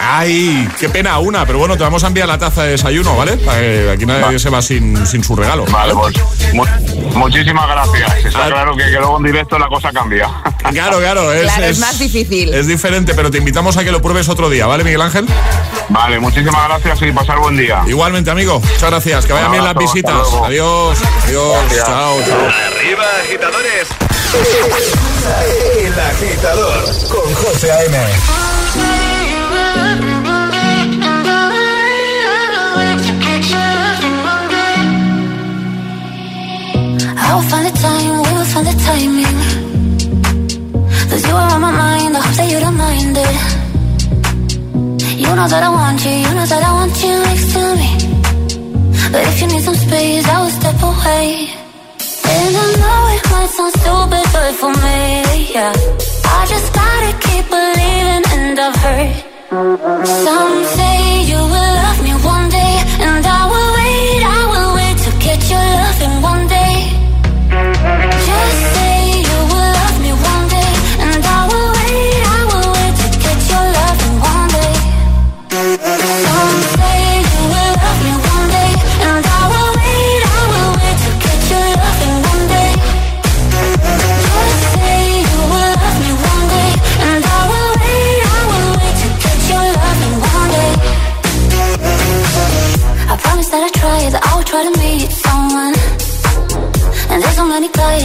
Ay, 0.00 0.68
qué 0.80 0.88
pena 0.88 1.16
una, 1.20 1.46
pero 1.46 1.60
bueno, 1.60 1.76
te 1.76 1.84
vamos 1.84 2.02
a 2.02 2.08
enviar 2.08 2.26
la 2.26 2.38
taza 2.38 2.64
de 2.64 2.70
desayuno, 2.70 3.16
¿vale? 3.16 3.36
Para 3.36 3.60
que 3.60 3.90
aquí 3.94 4.04
nadie 4.04 4.32
Va. 4.34 4.38
se 4.40 4.50
va 4.50 4.60
sin, 4.60 5.06
sin 5.06 5.22
su 5.22 5.36
regalo. 5.36 5.64
Vale, 5.66 5.94
pues 5.94 6.16
mu- 6.52 6.66
muchísimas 7.16 7.68
gracias. 7.68 8.24
Está 8.24 8.46
claro 8.48 8.74
que, 8.76 8.82
que 8.86 8.90
luego 8.98 9.18
en 9.18 9.22
directo 9.22 9.56
la 9.60 9.68
cosa 9.68 9.92
cambia. 9.92 10.28
Claro, 10.72 10.98
claro, 10.98 11.32
es, 11.32 11.42
Claro, 11.44 11.64
es 11.66 11.78
más 11.78 11.96
difícil. 12.00 12.52
Es 12.52 12.66
diferente, 12.66 13.14
pero 13.14 13.30
te 13.30 13.38
invitamos 13.38 13.76
a 13.76 13.84
que 13.84 13.92
lo 13.92 14.02
pruebes 14.02 14.28
otro 14.28 14.50
día, 14.50 14.66
¿vale, 14.66 14.82
Miguel 14.82 15.02
Ángel? 15.02 15.26
Vale, 15.88 16.18
muchísimas 16.18 16.68
gracias 16.68 17.02
y 17.02 17.12
pasar 17.12 17.38
buen 17.38 17.56
día. 17.56 17.82
Igualmente, 17.86 18.30
amigo. 18.30 18.60
Muchas 18.60 18.90
gracias. 18.90 19.26
Que 19.26 19.32
vayan 19.32 19.52
bien 19.52 19.64
las 19.64 19.74
visitas. 19.74 20.28
Adiós. 20.44 20.98
Adiós. 21.24 21.56
Gracias. 21.60 21.86
Chao, 21.86 22.22
chao. 22.26 22.38
Arriba, 22.38 23.04
agitadores. 23.22 23.88
El 25.84 26.00
agitador 26.00 26.84
con 27.08 27.34
José 27.34 27.70
A.M. 27.70 27.96
I'll 37.16 37.42
find 37.42 37.66
the 37.66 37.78
time, 37.78 38.22
we'll 38.22 38.44
find 38.44 38.66
the 38.66 38.74
timing. 38.84 39.38
Cause 41.10 41.26
you 41.26 41.34
are 41.34 41.52
on 41.54 41.60
my 41.60 41.70
mind, 41.70 42.16
I 42.16 42.20
hope 42.20 42.36
that 42.36 42.50
you 42.50 42.60
don't 42.60 42.76
mind 42.76 43.16
it. 43.16 43.63
You 45.24 45.34
know 45.36 45.48
that 45.48 45.62
I 45.62 45.70
want 45.70 46.04
you, 46.04 46.14
you 46.24 46.32
know 46.38 46.46
that 46.52 46.62
I 46.62 46.72
want 46.78 46.94
you 47.02 47.14
next 47.28 47.48
to 47.54 47.62
me. 47.80 47.90
But 49.12 49.22
if 49.30 49.40
you 49.40 49.46
need 49.48 49.62
some 49.62 49.74
space, 49.74 50.26
I 50.28 50.36
will 50.42 50.54
step 50.60 50.78
away. 50.90 51.48
And 52.34 52.52
I 52.64 52.66
know 52.82 53.00
it 53.16 53.24
might 53.32 53.50
sound 53.56 53.72
stupid, 53.80 54.24
but 54.34 54.52
for 54.60 54.72
me, 54.84 55.00
yeah. 55.56 55.72
I 56.38 56.40
just 56.52 56.68
gotta 56.80 57.12
keep 57.24 57.44
believing, 57.56 58.24
and 58.36 58.58
I've 58.66 58.76
heard. 58.84 59.12
Some 60.26 60.56
say 60.76 60.96
you 61.30 61.40
will 61.52 61.72
love 61.82 61.98
me 62.06 62.12
one 62.34 62.46
day, 62.50 62.74
and 63.06 63.24
I 63.26 63.42
will 63.52 63.70
wait, 63.78 64.22
I 64.38 64.40
will 64.52 64.70
wait 64.78 64.96
to 65.06 65.10
get 65.24 65.40
your 65.50 65.66
loving 65.80 66.16
one 66.32 66.44
day. 66.48 66.63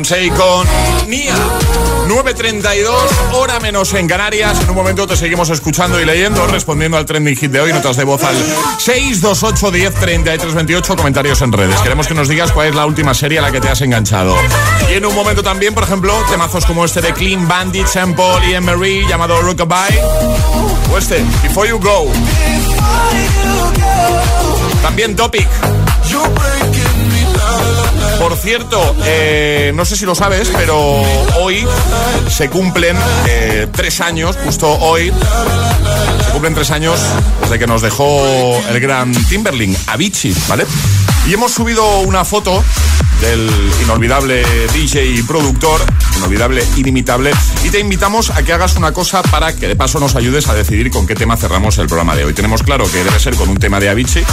Beyoncé 0.00 0.30
con 0.30 0.66
Nia. 1.08 1.34
9.32, 2.08 2.88
hora 3.34 3.60
menos 3.60 3.92
en 3.92 4.08
Canarias. 4.08 4.58
En 4.62 4.70
un 4.70 4.74
momento 4.74 5.06
te 5.06 5.14
seguimos 5.14 5.50
escuchando 5.50 6.00
y 6.00 6.06
leyendo, 6.06 6.46
respondiendo 6.46 6.96
al 6.96 7.04
trending 7.04 7.36
hit 7.36 7.50
de 7.50 7.60
hoy. 7.60 7.72
Notas 7.72 7.98
de 7.98 8.04
voz 8.04 8.24
al 8.24 8.34
628 8.78 9.70
10 9.70 9.94
33 9.94 10.54
28. 10.54 10.96
Comentarios 10.96 11.42
en 11.42 11.52
redes. 11.52 11.78
Queremos 11.82 12.06
que 12.06 12.14
nos 12.14 12.28
digas 12.28 12.50
cuál 12.52 12.68
es 12.68 12.74
la 12.74 12.86
última 12.86 13.12
serie 13.12 13.40
a 13.40 13.42
la 13.42 13.52
que 13.52 13.60
te 13.60 13.68
has 13.68 13.80
enganchado. 13.82 14.34
Y 14.90 14.94
en 14.94 15.04
un 15.04 15.14
momento 15.14 15.42
también, 15.42 15.74
por 15.74 15.82
ejemplo, 15.82 16.14
temazos 16.30 16.64
como 16.64 16.86
este 16.86 17.02
de 17.02 17.12
Clean 17.12 17.46
Bandit, 17.46 17.86
Sample 17.86 18.48
y 18.48 18.54
Emery 18.54 19.06
llamado 19.06 19.42
Rockabye. 19.42 20.00
O 20.90 20.96
este, 20.96 21.22
Before 21.42 21.68
You 21.68 21.78
Go. 21.78 22.10
También 24.80 25.14
Topic. 25.14 25.48
Por 28.20 28.36
cierto, 28.36 28.94
eh, 29.06 29.72
no 29.74 29.86
sé 29.86 29.96
si 29.96 30.04
lo 30.04 30.14
sabes, 30.14 30.52
pero 30.54 30.76
hoy 31.40 31.66
se 32.28 32.50
cumplen 32.50 32.94
eh, 33.26 33.66
tres 33.72 34.02
años, 34.02 34.36
justo 34.44 34.70
hoy, 34.70 35.10
se 36.26 36.30
cumplen 36.30 36.54
tres 36.54 36.70
años 36.70 37.00
desde 37.40 37.58
que 37.58 37.66
nos 37.66 37.80
dejó 37.80 38.62
el 38.68 38.78
gran 38.78 39.10
Timberling, 39.24 39.74
Avicii, 39.86 40.36
¿vale? 40.48 40.66
Y 41.26 41.32
hemos 41.32 41.52
subido 41.52 42.00
una 42.00 42.26
foto 42.26 42.62
del 43.20 43.50
inolvidable 43.82 44.42
DJ 44.72 45.06
y 45.06 45.22
productor, 45.22 45.80
inolvidable, 46.16 46.64
inimitable, 46.76 47.32
y 47.64 47.70
te 47.70 47.78
invitamos 47.78 48.30
a 48.30 48.42
que 48.42 48.52
hagas 48.52 48.76
una 48.76 48.92
cosa 48.92 49.22
para 49.22 49.54
que 49.54 49.68
de 49.68 49.76
paso 49.76 50.00
nos 50.00 50.16
ayudes 50.16 50.48
a 50.48 50.54
decidir 50.54 50.90
con 50.90 51.06
qué 51.06 51.14
tema 51.14 51.36
cerramos 51.36 51.78
el 51.78 51.86
programa 51.86 52.16
de 52.16 52.24
hoy. 52.24 52.32
Tenemos 52.32 52.62
claro 52.62 52.90
que 52.90 53.04
debe 53.04 53.18
ser 53.18 53.36
con 53.36 53.48
un 53.48 53.58
tema 53.58 53.78
de 53.80 53.88
Avicii, 53.88 54.24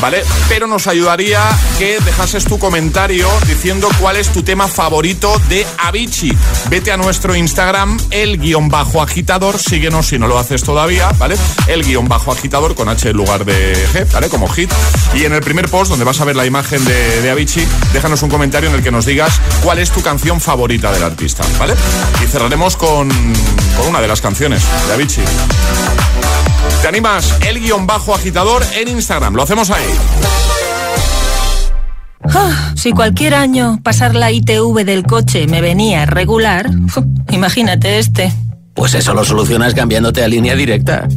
¿vale? 0.00 0.24
Pero 0.48 0.66
nos 0.66 0.86
ayudaría 0.86 1.40
que 1.78 1.98
dejases 2.00 2.44
tu 2.44 2.58
comentario 2.58 3.28
diciendo 3.46 3.88
cuál 4.00 4.16
es 4.16 4.28
tu 4.28 4.42
tema 4.42 4.68
favorito 4.68 5.40
de 5.48 5.66
Avicii. 5.78 6.36
Vete 6.68 6.92
a 6.92 6.96
nuestro 6.96 7.36
Instagram, 7.36 7.98
el 8.10 8.38
guion 8.38 8.68
bajo 8.68 9.02
agitador, 9.02 9.58
síguenos 9.58 10.08
si 10.08 10.18
no 10.18 10.26
lo 10.26 10.38
haces 10.38 10.62
todavía, 10.62 11.10
¿vale? 11.18 11.36
El 11.68 11.84
guion 11.84 12.08
bajo 12.08 12.32
agitador 12.32 12.74
con 12.74 12.88
H 12.88 13.10
en 13.10 13.16
lugar 13.16 13.44
de 13.44 13.74
G, 13.92 14.12
¿vale? 14.12 14.28
Como 14.28 14.48
hit. 14.48 14.70
Y 15.14 15.24
en 15.24 15.32
el 15.32 15.40
primer 15.42 15.68
post, 15.68 15.90
donde 15.90 16.04
vas 16.04 16.20
a 16.20 16.24
ver 16.24 16.36
la 16.36 16.46
imagen 16.46 16.84
de, 16.84 17.22
de 17.22 17.30
Avicii, 17.30 17.66
déjanos 17.92 18.15
un 18.22 18.30
comentario 18.30 18.68
en 18.68 18.76
el 18.76 18.82
que 18.82 18.90
nos 18.90 19.06
digas 19.06 19.40
cuál 19.62 19.78
es 19.78 19.90
tu 19.90 20.02
canción 20.02 20.40
favorita 20.40 20.92
del 20.92 21.02
artista, 21.02 21.44
¿vale? 21.58 21.74
Y 22.22 22.26
cerraremos 22.26 22.76
con, 22.76 23.08
con 23.76 23.88
una 23.88 24.00
de 24.00 24.08
las 24.08 24.20
canciones 24.20 24.62
de 24.86 24.94
Avicii. 24.94 25.24
¿Te 26.82 26.88
animas? 26.88 27.38
El 27.46 27.60
guion 27.60 27.86
bajo 27.86 28.14
agitador 28.14 28.64
en 28.74 28.88
Instagram. 28.88 29.34
Lo 29.34 29.42
hacemos 29.42 29.70
ahí. 29.70 29.84
Ah, 32.34 32.72
si 32.74 32.92
cualquier 32.92 33.34
año 33.34 33.80
pasar 33.82 34.14
la 34.14 34.30
ITV 34.30 34.84
del 34.84 35.04
coche 35.04 35.46
me 35.46 35.60
venía 35.60 36.06
regular, 36.06 36.70
imagínate 37.30 37.98
este. 37.98 38.32
Pues 38.74 38.94
eso 38.94 39.14
lo 39.14 39.24
solucionas 39.24 39.74
cambiándote 39.74 40.22
a 40.22 40.28
línea 40.28 40.54
directa. 40.54 41.08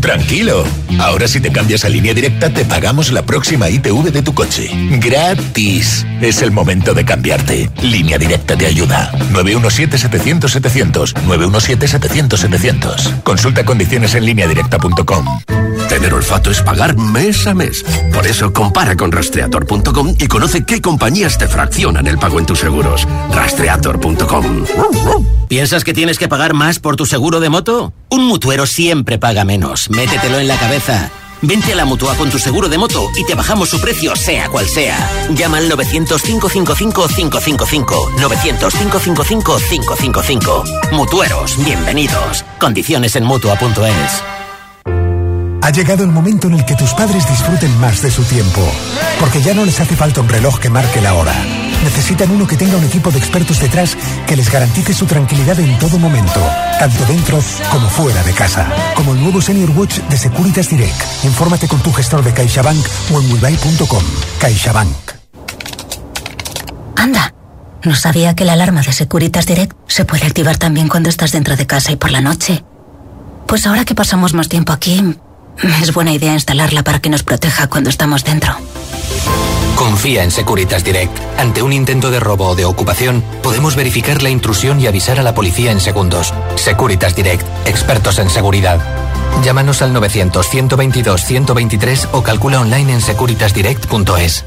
Tranquilo. 0.00 0.64
Ahora 0.98 1.28
si 1.28 1.40
te 1.40 1.52
cambias 1.52 1.84
a 1.84 1.88
línea 1.88 2.14
directa 2.14 2.50
te 2.50 2.64
pagamos 2.64 3.12
la 3.12 3.22
próxima 3.22 3.68
ITV 3.68 4.10
de 4.10 4.22
tu 4.22 4.34
coche. 4.34 4.70
Gratis. 4.98 6.06
Es 6.20 6.42
el 6.42 6.50
momento 6.50 6.94
de 6.94 7.04
cambiarte. 7.04 7.70
Línea 7.82 8.18
directa 8.18 8.56
te 8.56 8.66
ayuda. 8.66 9.12
917-700-700. 9.32 11.14
917-700-700. 11.26 13.22
Consulta 13.22 13.64
condiciones 13.64 14.14
en 14.14 14.24
lineadirecta.com. 14.24 15.69
Tener 15.88 16.14
olfato 16.14 16.50
es 16.50 16.62
pagar 16.62 16.96
mes 16.96 17.46
a 17.46 17.54
mes. 17.54 17.84
Por 18.12 18.26
eso 18.26 18.52
compara 18.52 18.96
con 18.96 19.12
rastreator.com 19.12 20.14
y 20.18 20.26
conoce 20.26 20.64
qué 20.64 20.80
compañías 20.80 21.38
te 21.38 21.48
fraccionan 21.48 22.06
el 22.06 22.18
pago 22.18 22.38
en 22.38 22.46
tus 22.46 22.60
seguros. 22.60 23.06
Rastreator.com. 23.32 24.64
¿Piensas 25.48 25.84
que 25.84 25.94
tienes 25.94 26.18
que 26.18 26.28
pagar 26.28 26.54
más 26.54 26.78
por 26.78 26.96
tu 26.96 27.06
seguro 27.06 27.40
de 27.40 27.48
moto? 27.48 27.92
Un 28.10 28.26
mutuero 28.26 28.66
siempre 28.66 29.18
paga 29.18 29.44
menos. 29.44 29.90
Métetelo 29.90 30.38
en 30.38 30.48
la 30.48 30.56
cabeza. 30.56 31.10
Vente 31.42 31.72
a 31.72 31.76
la 31.76 31.86
Mutua 31.86 32.14
con 32.16 32.28
tu 32.28 32.38
seguro 32.38 32.68
de 32.68 32.76
moto 32.76 33.08
y 33.16 33.24
te 33.24 33.34
bajamos 33.34 33.70
su 33.70 33.80
precio 33.80 34.14
sea 34.14 34.50
cual 34.50 34.66
sea. 34.66 34.98
Llama 35.30 35.56
al 35.58 35.70
900-555-555. 35.70 38.14
900-555-555. 38.16 40.92
Mutueros, 40.92 41.56
bienvenidos. 41.64 42.44
Condiciones 42.58 43.16
en 43.16 43.24
Mutua.es. 43.24 44.22
Ha 45.62 45.70
llegado 45.70 46.04
el 46.04 46.10
momento 46.10 46.48
en 46.48 46.54
el 46.54 46.64
que 46.64 46.74
tus 46.74 46.94
padres 46.94 47.28
disfruten 47.28 47.78
más 47.80 48.00
de 48.02 48.10
su 48.10 48.24
tiempo. 48.24 48.60
Porque 49.18 49.42
ya 49.42 49.52
no 49.52 49.64
les 49.64 49.78
hace 49.78 49.94
falta 49.94 50.20
un 50.22 50.28
reloj 50.28 50.58
que 50.58 50.70
marque 50.70 51.00
la 51.00 51.14
hora. 51.14 51.34
Necesitan 51.84 52.30
uno 52.30 52.46
que 52.46 52.56
tenga 52.56 52.76
un 52.76 52.84
equipo 52.84 53.10
de 53.10 53.18
expertos 53.18 53.60
detrás 53.60 53.96
que 54.26 54.36
les 54.36 54.50
garantice 54.50 54.94
su 54.94 55.06
tranquilidad 55.06 55.58
en 55.60 55.78
todo 55.78 55.98
momento, 55.98 56.40
tanto 56.78 57.04
dentro 57.04 57.38
como 57.70 57.88
fuera 57.88 58.22
de 58.22 58.32
casa. 58.32 58.66
Como 58.94 59.12
el 59.12 59.20
nuevo 59.22 59.40
Senior 59.42 59.70
Watch 59.70 59.98
de 59.98 60.16
Securitas 60.16 60.68
Direct. 60.70 61.24
Infórmate 61.24 61.68
con 61.68 61.80
tu 61.80 61.92
gestor 61.92 62.24
de 62.24 62.32
CaixaBank 62.32 62.86
o 63.12 63.20
en 63.20 63.32
wilbay.com. 63.32 64.02
CaixaBank. 64.40 65.12
Anda, 66.96 67.34
no 67.84 67.94
sabía 67.94 68.34
que 68.34 68.44
la 68.44 68.54
alarma 68.54 68.80
de 68.82 68.92
Securitas 68.92 69.46
Direct 69.46 69.76
se 69.88 70.04
puede 70.04 70.26
activar 70.26 70.56
también 70.56 70.88
cuando 70.88 71.10
estás 71.10 71.32
dentro 71.32 71.56
de 71.56 71.66
casa 71.66 71.92
y 71.92 71.96
por 71.96 72.10
la 72.10 72.22
noche. 72.22 72.64
Pues 73.46 73.66
ahora 73.66 73.84
que 73.84 73.94
pasamos 73.94 74.32
más 74.34 74.48
tiempo 74.48 74.72
aquí, 74.72 75.16
es 75.82 75.92
buena 75.92 76.12
idea 76.12 76.32
instalarla 76.32 76.82
para 76.82 77.00
que 77.00 77.10
nos 77.10 77.22
proteja 77.22 77.68
cuando 77.68 77.90
estamos 77.90 78.24
dentro. 78.24 78.54
Confía 79.76 80.24
en 80.24 80.30
Securitas 80.30 80.84
Direct. 80.84 81.18
Ante 81.38 81.62
un 81.62 81.72
intento 81.72 82.10
de 82.10 82.20
robo 82.20 82.48
o 82.48 82.54
de 82.54 82.66
ocupación, 82.66 83.24
podemos 83.42 83.76
verificar 83.76 84.22
la 84.22 84.28
intrusión 84.28 84.78
y 84.78 84.86
avisar 84.86 85.18
a 85.18 85.22
la 85.22 85.34
policía 85.34 85.72
en 85.72 85.80
segundos. 85.80 86.34
Securitas 86.56 87.16
Direct, 87.16 87.46
expertos 87.66 88.18
en 88.18 88.28
seguridad. 88.28 88.78
Llámanos 89.42 89.80
al 89.80 89.94
900-122-123 89.94 92.08
o 92.12 92.22
calcula 92.22 92.60
online 92.60 92.92
en 92.92 93.00
securitasdirect.es. 93.00 94.44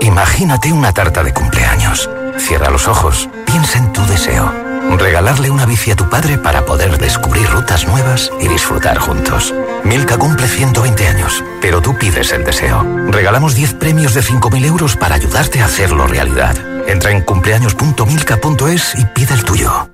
Imagínate 0.00 0.72
una 0.72 0.92
tarta 0.92 1.24
de 1.24 1.34
cumpleaños. 1.34 2.08
Cierra 2.38 2.70
los 2.70 2.86
ojos, 2.86 3.28
piensa 3.44 3.78
en 3.78 3.92
tu 3.92 4.06
deseo. 4.06 4.52
Regalarle 4.96 5.50
una 5.50 5.66
bici 5.66 5.90
a 5.90 5.96
tu 5.96 6.08
padre 6.08 6.38
para 6.38 6.64
poder 6.64 6.96
descubrir 6.98 7.50
rutas 7.50 7.88
nuevas 7.88 8.30
y 8.40 8.46
disfrutar 8.46 8.98
juntos. 8.98 9.52
Milka 9.88 10.18
cumple 10.18 10.46
120 10.46 11.08
años, 11.08 11.42
pero 11.62 11.80
tú 11.80 11.96
pides 11.96 12.30
el 12.32 12.44
deseo. 12.44 12.84
Regalamos 13.08 13.54
10 13.54 13.72
premios 13.74 14.12
de 14.12 14.20
5.000 14.20 14.66
euros 14.66 14.96
para 14.96 15.14
ayudarte 15.14 15.62
a 15.62 15.64
hacerlo 15.64 16.06
realidad. 16.06 16.54
Entra 16.86 17.10
en 17.10 17.22
cumpleaños.milka.es 17.22 18.94
y 18.98 19.04
pide 19.06 19.32
el 19.32 19.44
tuyo. 19.44 19.88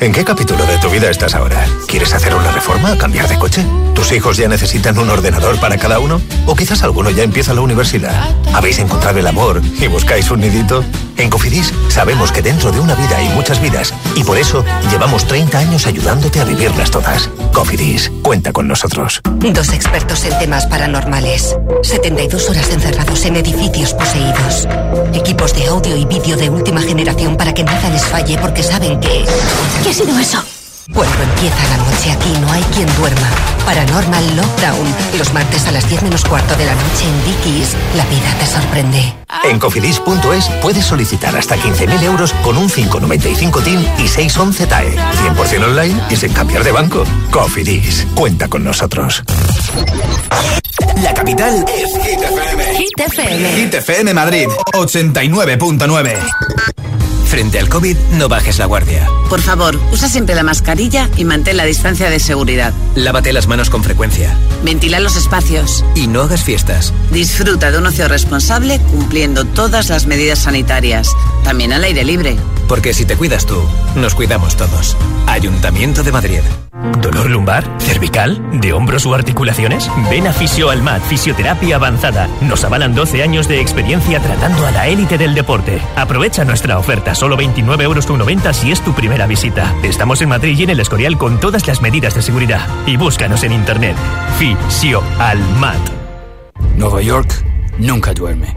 ¿En 0.00 0.12
qué 0.12 0.24
capítulo 0.24 0.64
de 0.66 0.78
tu 0.78 0.88
vida 0.88 1.10
estás 1.10 1.34
ahora? 1.34 1.66
¿Quieres 1.88 2.14
hacer 2.14 2.32
una 2.32 2.52
reforma? 2.52 2.96
¿Cambiar 2.96 3.28
de 3.28 3.38
coche? 3.38 3.64
¿Tus 3.94 4.12
hijos 4.12 4.36
ya 4.36 4.46
necesitan 4.46 4.96
un 4.96 5.10
ordenador 5.10 5.58
para 5.58 5.76
cada 5.76 5.98
uno? 5.98 6.20
¿O 6.46 6.54
quizás 6.54 6.84
alguno 6.84 7.10
ya 7.10 7.24
empieza 7.24 7.54
la 7.54 7.60
universidad? 7.60 8.14
¿Habéis 8.54 8.78
encontrado 8.78 9.18
el 9.18 9.26
amor 9.26 9.60
y 9.80 9.88
buscáis 9.88 10.30
un 10.30 10.40
nidito? 10.40 10.84
En 11.16 11.30
Cofidis 11.30 11.74
sabemos 11.88 12.30
que 12.30 12.42
dentro 12.42 12.70
de 12.70 12.78
una 12.78 12.94
vida 12.94 13.16
hay 13.16 13.28
muchas 13.30 13.60
vidas 13.60 13.92
y 14.16 14.24
por 14.24 14.38
eso 14.38 14.64
llevamos 14.90 15.26
30 15.26 15.58
años 15.58 15.86
ayudándote 15.86 16.40
a 16.40 16.44
vivirlas 16.44 16.90
todas. 16.90 17.30
Cofidis, 17.52 18.10
cuenta 18.22 18.52
con 18.52 18.68
nosotros. 18.68 19.20
Dos 19.24 19.72
expertos 19.72 20.24
en 20.24 20.38
temas 20.38 20.66
paranormales. 20.66 21.56
72 21.82 22.50
horas 22.50 22.70
encerrados 22.70 23.24
en 23.24 23.36
edificios 23.36 23.94
poseídos. 23.94 24.68
Equipos 25.14 25.54
de 25.54 25.66
audio 25.66 25.96
y 25.96 26.04
vídeo 26.04 26.36
de 26.36 26.50
última 26.50 26.80
generación 26.80 27.36
para 27.36 27.54
que 27.54 27.64
nada 27.64 27.88
les 27.90 28.04
falle 28.04 28.38
porque 28.38 28.62
saben 28.62 29.00
que... 29.00 29.24
¿Qué 29.82 29.90
ha 29.90 29.94
sido 29.94 30.18
eso? 30.18 30.42
Cuando 30.92 31.22
empieza 31.22 31.56
la 31.68 31.76
noche 31.76 32.10
aquí 32.12 32.32
no 32.40 32.50
hay 32.50 32.62
quien 32.74 32.86
duerma. 32.96 33.28
Paranormal 33.66 34.36
Lockdown. 34.36 34.94
Los 35.18 35.32
martes 35.34 35.66
a 35.66 35.72
las 35.72 35.86
10 35.88 36.02
menos 36.02 36.24
cuarto 36.24 36.56
de 36.56 36.64
la 36.64 36.74
noche 36.74 37.04
en 37.04 37.24
Dickies. 37.24 37.76
La 37.94 38.04
vida 38.06 38.34
te 38.38 38.46
sorprende. 38.46 39.14
En 39.44 39.58
cofidis.es 39.58 40.48
puedes 40.62 40.84
solicitar 40.84 41.36
hasta 41.36 41.56
15.000 41.56 42.02
euros 42.04 42.32
con 42.42 42.56
un 42.56 42.70
595 42.70 43.60
TIN 43.60 43.86
y 43.98 44.08
611 44.08 44.66
TAE. 44.66 44.96
100% 44.96 45.64
online 45.64 46.00
y 46.10 46.16
sin 46.16 46.32
cambiar 46.32 46.64
de 46.64 46.72
banco. 46.72 47.04
Cofidis, 47.30 48.06
cuenta 48.14 48.48
con 48.48 48.64
nosotros. 48.64 49.22
La 51.02 51.12
capital 51.12 51.64
es 51.68 51.92
Hit 52.02 52.22
FM. 52.22 52.76
Hit 52.76 53.00
FM. 53.00 53.52
Hit 53.56 53.74
FM 53.74 54.14
Madrid, 54.14 54.48
89.9. 54.72 56.18
Frente 57.28 57.58
al 57.58 57.68
COVID, 57.68 57.94
no 58.12 58.26
bajes 58.28 58.58
la 58.58 58.64
guardia. 58.64 59.06
Por 59.28 59.42
favor, 59.42 59.78
usa 59.92 60.08
siempre 60.08 60.34
la 60.34 60.42
mascarilla 60.42 61.10
y 61.18 61.26
mantén 61.26 61.58
la 61.58 61.66
distancia 61.66 62.08
de 62.08 62.20
seguridad. 62.20 62.72
Lávate 62.94 63.34
las 63.34 63.46
manos 63.46 63.68
con 63.68 63.84
frecuencia. 63.84 64.34
Ventila 64.64 64.98
los 64.98 65.14
espacios. 65.14 65.84
Y 65.94 66.06
no 66.06 66.22
hagas 66.22 66.42
fiestas. 66.42 66.94
Disfruta 67.12 67.70
de 67.70 67.76
un 67.76 67.86
ocio 67.86 68.08
responsable 68.08 68.80
cumpliendo 68.90 69.44
todas 69.44 69.90
las 69.90 70.06
medidas 70.06 70.38
sanitarias, 70.38 71.10
también 71.44 71.74
al 71.74 71.84
aire 71.84 72.02
libre. 72.02 72.38
Porque 72.66 72.94
si 72.94 73.04
te 73.04 73.16
cuidas 73.16 73.44
tú, 73.44 73.62
nos 73.94 74.14
cuidamos 74.14 74.56
todos. 74.56 74.96
Ayuntamiento 75.26 76.02
de 76.02 76.12
Madrid. 76.12 76.40
¿Dolor 77.00 77.28
lumbar? 77.28 77.64
¿Cervical? 77.78 78.60
¿De 78.60 78.72
hombros 78.72 79.04
u 79.04 79.12
articulaciones? 79.12 79.90
Ven 80.10 80.28
a 80.28 80.32
Fisio 80.32 80.70
Almat, 80.70 81.02
Fisioterapia 81.02 81.76
Avanzada. 81.76 82.28
Nos 82.40 82.64
avalan 82.64 82.94
12 82.94 83.22
años 83.22 83.48
de 83.48 83.60
experiencia 83.60 84.20
tratando 84.20 84.64
a 84.64 84.70
la 84.70 84.86
élite 84.86 85.18
del 85.18 85.34
deporte. 85.34 85.80
Aprovecha 85.96 86.44
nuestra 86.44 86.78
oferta, 86.78 87.16
solo 87.16 87.36
29,90 87.36 87.82
euros 87.82 88.56
si 88.56 88.70
es 88.70 88.80
tu 88.80 88.92
primera 88.92 89.26
visita. 89.26 89.74
Estamos 89.82 90.22
en 90.22 90.28
Madrid 90.28 90.56
y 90.56 90.62
en 90.62 90.70
el 90.70 90.80
Escorial 90.80 91.18
con 91.18 91.40
todas 91.40 91.66
las 91.66 91.82
medidas 91.82 92.14
de 92.14 92.22
seguridad. 92.22 92.60
Y 92.86 92.96
búscanos 92.96 93.42
en 93.42 93.52
internet. 93.52 93.96
Fisio 94.38 95.02
Almat. 95.18 95.80
Nueva 96.76 97.02
York 97.02 97.44
nunca 97.78 98.14
duerme. 98.14 98.56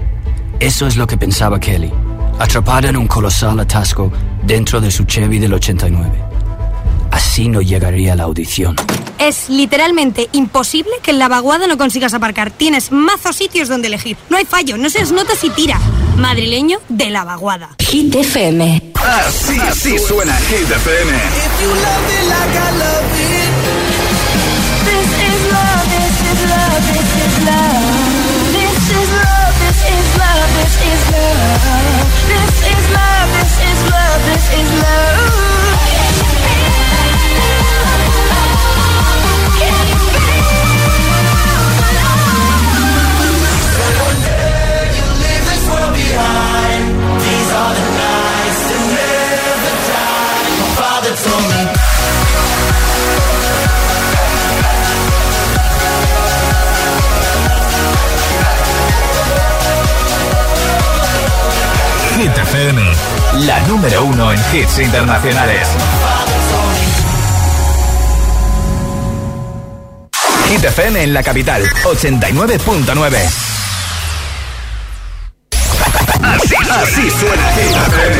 Eso 0.59 0.85
es 0.85 0.95
lo 0.95 1.07
que 1.07 1.17
pensaba 1.17 1.59
Kelly, 1.59 1.91
atrapada 2.37 2.89
en 2.89 2.97
un 2.97 3.07
colosal 3.07 3.59
atasco 3.59 4.11
dentro 4.43 4.79
de 4.79 4.91
su 4.91 5.05
Chevy 5.05 5.39
del 5.39 5.55
89. 5.55 6.40
Así 7.21 7.47
no 7.47 7.61
llegaría 7.61 8.13
a 8.13 8.15
la 8.15 8.23
audición. 8.23 8.75
Es 9.19 9.47
literalmente 9.47 10.27
imposible 10.31 10.91
que 11.03 11.11
en 11.11 11.19
la 11.19 11.27
vaguada 11.27 11.67
no 11.67 11.77
consigas 11.77 12.15
aparcar. 12.15 12.49
Tienes 12.49 12.91
mazos 12.91 13.35
sitios 13.35 13.69
donde 13.69 13.87
elegir. 13.89 14.17
No 14.29 14.37
hay 14.37 14.45
fallo, 14.45 14.75
no 14.75 14.89
seas 14.89 15.11
nota 15.11 15.35
si 15.35 15.51
tira. 15.51 15.79
Madrileño 16.17 16.79
de 16.89 17.11
la 17.11 17.23
vaguada. 17.23 17.75
Hit 17.79 18.13
FM. 18.15 18.91
Así, 18.95 19.59
así 19.59 19.99
suena 19.99 20.35
Hit 20.35 20.71
FM. 20.71 21.11
Hit 21.11 22.31
FM, 62.51 62.81
la 63.45 63.59
número 63.61 64.03
uno 64.03 64.29
en 64.33 64.39
hits 64.53 64.79
internacionales. 64.79 65.69
Hit 70.49 70.61
FM 70.61 71.01
en 71.01 71.13
la 71.13 71.23
capital, 71.23 71.63
89.9. 71.85 73.29
Así, 76.21 76.55
así 76.69 77.09
suena 77.09 77.53
Hit 77.53 77.73
FM. 77.87 78.19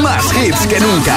Más 0.00 0.24
hits 0.36 0.66
que 0.68 0.78
nunca. 0.78 1.16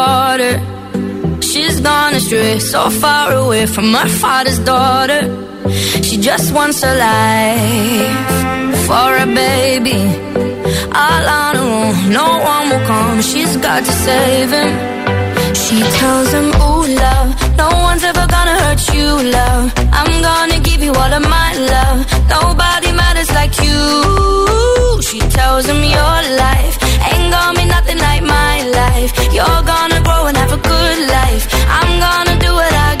astray, 2.51 2.59
so 2.59 2.89
far 2.89 3.33
away 3.33 3.65
from 3.65 3.93
her 3.93 4.07
father's 4.07 4.59
daughter. 4.59 5.21
She 6.03 6.17
just 6.17 6.53
wants 6.53 6.83
a 6.83 6.93
life 6.95 8.79
for 8.87 9.09
a 9.17 9.25
baby. 9.25 9.99
All 10.93 11.25
on 11.39 11.55
her 11.55 11.69
own, 11.81 12.09
no 12.11 12.27
one 12.51 12.69
will 12.69 12.85
come. 12.87 13.21
She's 13.21 13.55
got 13.57 13.83
to 13.85 13.91
save 13.91 14.51
him. 14.51 14.71
She 15.55 15.79
tells 15.99 16.31
him, 16.33 16.47
Ooh, 16.67 16.85
love, 17.03 17.29
no 17.57 17.69
one's 17.87 18.03
ever 18.03 18.25
gonna 18.27 18.55
hurt 18.63 18.81
you, 18.93 19.07
love. 19.39 19.73
I'm 19.99 20.21
gonna 20.21 20.59
give 20.59 20.81
you 20.83 20.93
all 20.93 21.13
of 21.19 21.23
my 21.23 21.49
love. 21.75 21.99
Nobody 22.29 22.91
matters 22.91 23.31
like 23.31 23.55
you. 23.65 25.01
She 25.01 25.19
tells 25.19 25.65
him 25.65 25.83
your 25.83 26.19
life 26.43 26.80
ain't 27.41 27.55
gonna 27.57 27.65
nothing 27.65 27.97
like 27.97 28.23
my 28.23 28.55
life. 28.81 29.11
You're 29.33 29.63
gonna 29.73 29.99
grow 30.01 30.27
and 30.27 30.37
have 30.37 30.53
a 30.53 30.61
good 30.73 30.99
life. 31.17 31.45
I'm 31.79 31.91
gonna 32.05 32.35
do 32.39 32.51
what 32.53 32.73
I 32.89 33.00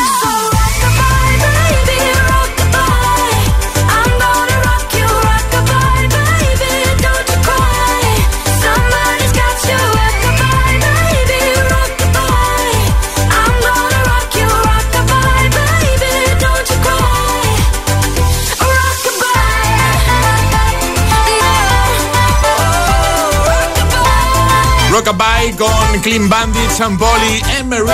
Rockabye 25.11 25.55
con 25.57 26.01
Clean 26.01 26.29
Bandit, 26.29 26.69
San 26.69 26.97
Poli, 26.97 27.41
Emery. 27.59 27.85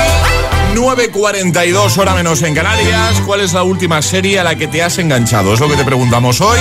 9.42 0.75 1.97
hora 1.97 2.13
menos 2.13 2.43
en 2.43 2.53
Canarias. 2.53 3.21
¿Cuál 3.25 3.41
es 3.41 3.53
la 3.53 3.63
última 3.63 4.01
serie 4.03 4.39
a 4.39 4.43
la 4.43 4.55
que 4.55 4.67
te 4.67 4.83
has 4.83 4.99
enganchado? 4.99 5.53
Es 5.53 5.59
lo 5.59 5.67
que 5.67 5.75
te 5.75 5.83
preguntamos 5.83 6.41
hoy. 6.41 6.59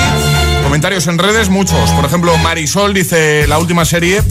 Comentarios 0.62 1.06
en 1.08 1.18
redes, 1.18 1.50
muchos. 1.50 1.90
Por 1.90 2.06
ejemplo, 2.06 2.36
Marisol 2.38 2.94
dice 2.94 3.46
la 3.46 3.58
última 3.58 3.84
serie. 3.84 4.22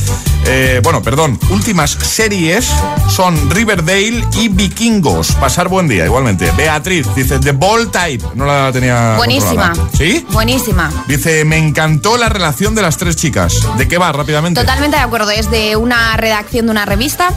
Eh, 0.48 0.80
bueno, 0.84 1.02
perdón, 1.02 1.40
últimas 1.50 1.92
series 1.92 2.72
son 3.10 3.50
Riverdale 3.50 4.24
y 4.34 4.48
Vikingos. 4.50 5.32
Pasar 5.34 5.68
buen 5.68 5.88
día, 5.88 6.06
igualmente. 6.06 6.52
Beatriz 6.56 7.08
dice 7.16 7.40
The 7.40 7.52
Ball 7.52 7.90
Type. 7.92 8.24
No 8.36 8.46
la 8.46 8.72
tenía. 8.72 9.16
Buenísima. 9.18 9.74
¿Sí? 9.98 10.26
Buenísima. 10.32 10.92
Dice, 11.08 11.46
me 11.46 11.58
encantó 11.58 12.18
la 12.18 12.30
relación 12.30 12.76
de 12.76 12.82
las 12.82 12.98
tres 12.98 13.16
chicas. 13.16 13.54
¿De 13.78 13.88
qué 13.88 13.98
va 13.98 14.12
rápidamente? 14.12 14.62
Totalmente 14.62 14.98
de 14.98 15.04
acuerdo. 15.04 15.32
Es 15.32 15.50
de 15.50 15.76
una 15.76 16.16
redacción 16.18 16.68
de 16.68 16.72
una 16.72 16.86
revista. 16.86 17.30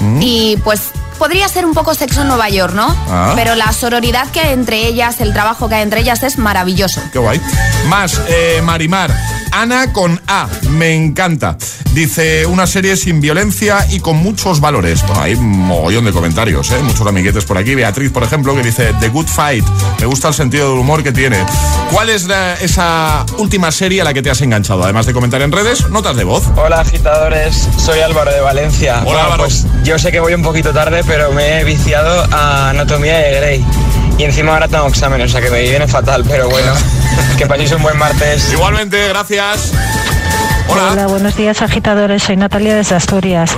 Mm. 0.00 0.20
Y 0.22 0.56
pues 0.64 0.90
podría 1.18 1.48
ser 1.48 1.64
un 1.64 1.74
poco 1.74 1.94
sexo 1.94 2.22
en 2.22 2.28
Nueva 2.28 2.48
York, 2.48 2.74
¿no? 2.74 2.94
Ah. 3.08 3.32
Pero 3.36 3.54
la 3.54 3.72
sororidad 3.72 4.30
que 4.30 4.40
hay 4.40 4.52
entre 4.52 4.86
ellas, 4.86 5.20
el 5.20 5.32
trabajo 5.32 5.68
que 5.68 5.76
hay 5.76 5.82
entre 5.82 6.00
ellas 6.00 6.22
es 6.22 6.38
maravilloso. 6.38 7.00
Qué 7.12 7.18
guay. 7.18 7.40
Más, 7.88 8.20
eh, 8.28 8.60
Marimar. 8.62 9.14
Ana 9.52 9.92
con 9.92 10.20
A. 10.26 10.48
Me 10.70 10.94
encanta. 10.94 11.56
Dice, 11.96 12.44
una 12.44 12.66
serie 12.66 12.94
sin 12.94 13.22
violencia 13.22 13.86
y 13.88 14.00
con 14.00 14.16
muchos 14.18 14.60
valores. 14.60 15.02
Hay 15.18 15.32
un 15.32 15.48
mogollón 15.48 16.04
de 16.04 16.12
comentarios, 16.12 16.70
¿eh? 16.72 16.76
Muchos 16.82 17.06
amiguetes 17.06 17.46
por 17.46 17.56
aquí. 17.56 17.74
Beatriz, 17.74 18.10
por 18.12 18.22
ejemplo, 18.22 18.54
que 18.54 18.62
dice, 18.62 18.92
The 19.00 19.08
Good 19.08 19.26
Fight. 19.26 19.64
Me 19.98 20.04
gusta 20.04 20.28
el 20.28 20.34
sentido 20.34 20.72
del 20.72 20.80
humor 20.80 21.02
que 21.02 21.10
tiene. 21.12 21.38
¿Cuál 21.90 22.10
es 22.10 22.24
la- 22.24 22.52
esa 22.60 23.24
última 23.38 23.72
serie 23.72 24.02
a 24.02 24.04
la 24.04 24.12
que 24.12 24.20
te 24.20 24.28
has 24.28 24.42
enganchado? 24.42 24.84
Además 24.84 25.06
de 25.06 25.14
comentar 25.14 25.40
en 25.40 25.50
redes, 25.50 25.88
notas 25.88 26.16
de 26.16 26.24
voz. 26.24 26.44
Hola 26.56 26.80
agitadores, 26.80 27.66
soy 27.82 28.00
Álvaro 28.00 28.30
de 28.30 28.42
Valencia. 28.42 28.96
Hola, 28.96 29.04
Bueno, 29.04 29.20
Álvaro. 29.20 29.42
Pues 29.44 29.64
yo 29.82 29.98
sé 29.98 30.12
que 30.12 30.20
voy 30.20 30.34
un 30.34 30.42
poquito 30.42 30.74
tarde, 30.74 31.00
pero 31.06 31.32
me 31.32 31.60
he 31.60 31.64
viciado 31.64 32.26
a 32.30 32.68
Anatomía 32.68 33.16
de 33.20 33.36
Grey. 33.36 33.64
Y 34.18 34.24
encima 34.24 34.52
ahora 34.52 34.68
tengo 34.68 34.86
examen, 34.86 35.22
o 35.22 35.28
sea 35.30 35.40
que 35.40 35.48
me 35.48 35.62
viene 35.62 35.88
fatal, 35.88 36.24
pero 36.28 36.50
bueno, 36.50 36.74
que 37.38 37.46
paséis 37.46 37.72
un 37.72 37.80
buen 37.80 37.96
martes. 37.96 38.52
Igualmente, 38.52 39.08
gracias. 39.08 39.72
Hola. 40.68 41.06
buenos 41.06 41.36
días 41.36 41.62
agitadores, 41.62 42.22
soy 42.22 42.36
Natalia 42.36 42.74
desde 42.74 42.96
Asturias. 42.96 43.56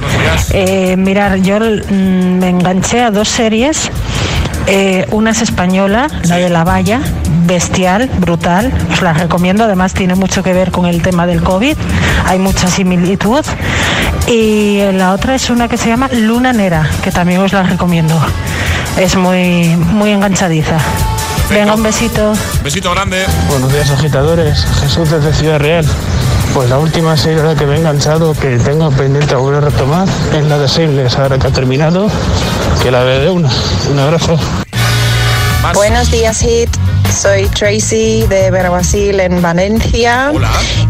Eh, 0.51 0.97
mirar, 0.97 1.37
yo 1.37 1.59
mm, 1.59 2.39
me 2.39 2.49
enganché 2.49 3.03
a 3.03 3.11
dos 3.11 3.29
series. 3.29 3.91
Eh, 4.67 5.07
una 5.13 5.31
es 5.31 5.41
española, 5.41 6.09
la 6.25 6.37
de 6.37 6.51
La 6.51 6.63
Valla, 6.63 7.01
bestial, 7.47 8.11
brutal, 8.19 8.71
os 8.93 9.01
la 9.01 9.15
recomiendo, 9.15 9.65
además 9.65 9.95
tiene 9.95 10.15
mucho 10.15 10.43
que 10.43 10.53
ver 10.53 10.71
con 10.71 10.85
el 10.85 11.01
tema 11.01 11.27
del 11.27 11.43
COVID, 11.43 11.77
hay 12.27 12.39
mucha 12.39 12.69
similitud. 12.69 13.45
Y 14.27 14.81
la 14.93 15.13
otra 15.13 15.35
es 15.35 15.49
una 15.49 15.69
que 15.69 15.79
se 15.79 15.89
llama 15.89 16.09
Luna 16.13 16.53
Nera, 16.53 16.89
que 17.03 17.11
también 17.11 17.41
os 17.41 17.53
la 17.53 17.63
recomiendo. 17.63 18.21
Es 18.99 19.17
muy, 19.17 19.75
muy 19.77 20.11
enganchadiza. 20.11 20.77
Venga, 21.49 21.75
un 21.75 21.83
besito. 21.83 22.35
Besito 22.63 22.91
grande. 22.91 23.25
Buenos 23.49 23.73
días 23.73 23.91
agitadores, 23.91 24.67
Jesús 24.83 25.11
desde 25.11 25.33
Ciudad 25.33 25.59
Real. 25.59 25.87
Pues 26.55 26.71
la 26.71 26.79
última 26.79 27.17
serie 27.17 27.43
la 27.43 27.55
que 27.55 27.67
me 27.67 27.75
he 27.75 27.79
enganchado, 27.79 28.35
que 28.35 28.59
tengo 28.59 28.91
pendiente 28.91 29.35
a 29.35 29.39
volver 29.39 29.63
a 29.63 29.69
retomar, 29.69 30.09
es 30.33 30.45
la 30.47 30.59
de 30.59 30.67
Shameless, 30.67 31.17
ahora 31.17 31.39
que 31.39 31.47
ha 31.47 31.51
terminado, 31.51 32.09
que 32.83 32.91
la 32.91 33.05
de 33.05 33.31
una. 33.31 33.51
Un 33.91 33.99
abrazo. 33.99 34.39
Buenos 35.75 36.11
días, 36.11 36.41
Hit. 36.41 36.71
Soy 37.15 37.49
Tracy 37.49 38.27
de 38.29 38.51
Berbasil 38.51 39.19
en 39.21 39.43
Valencia. 39.43 40.33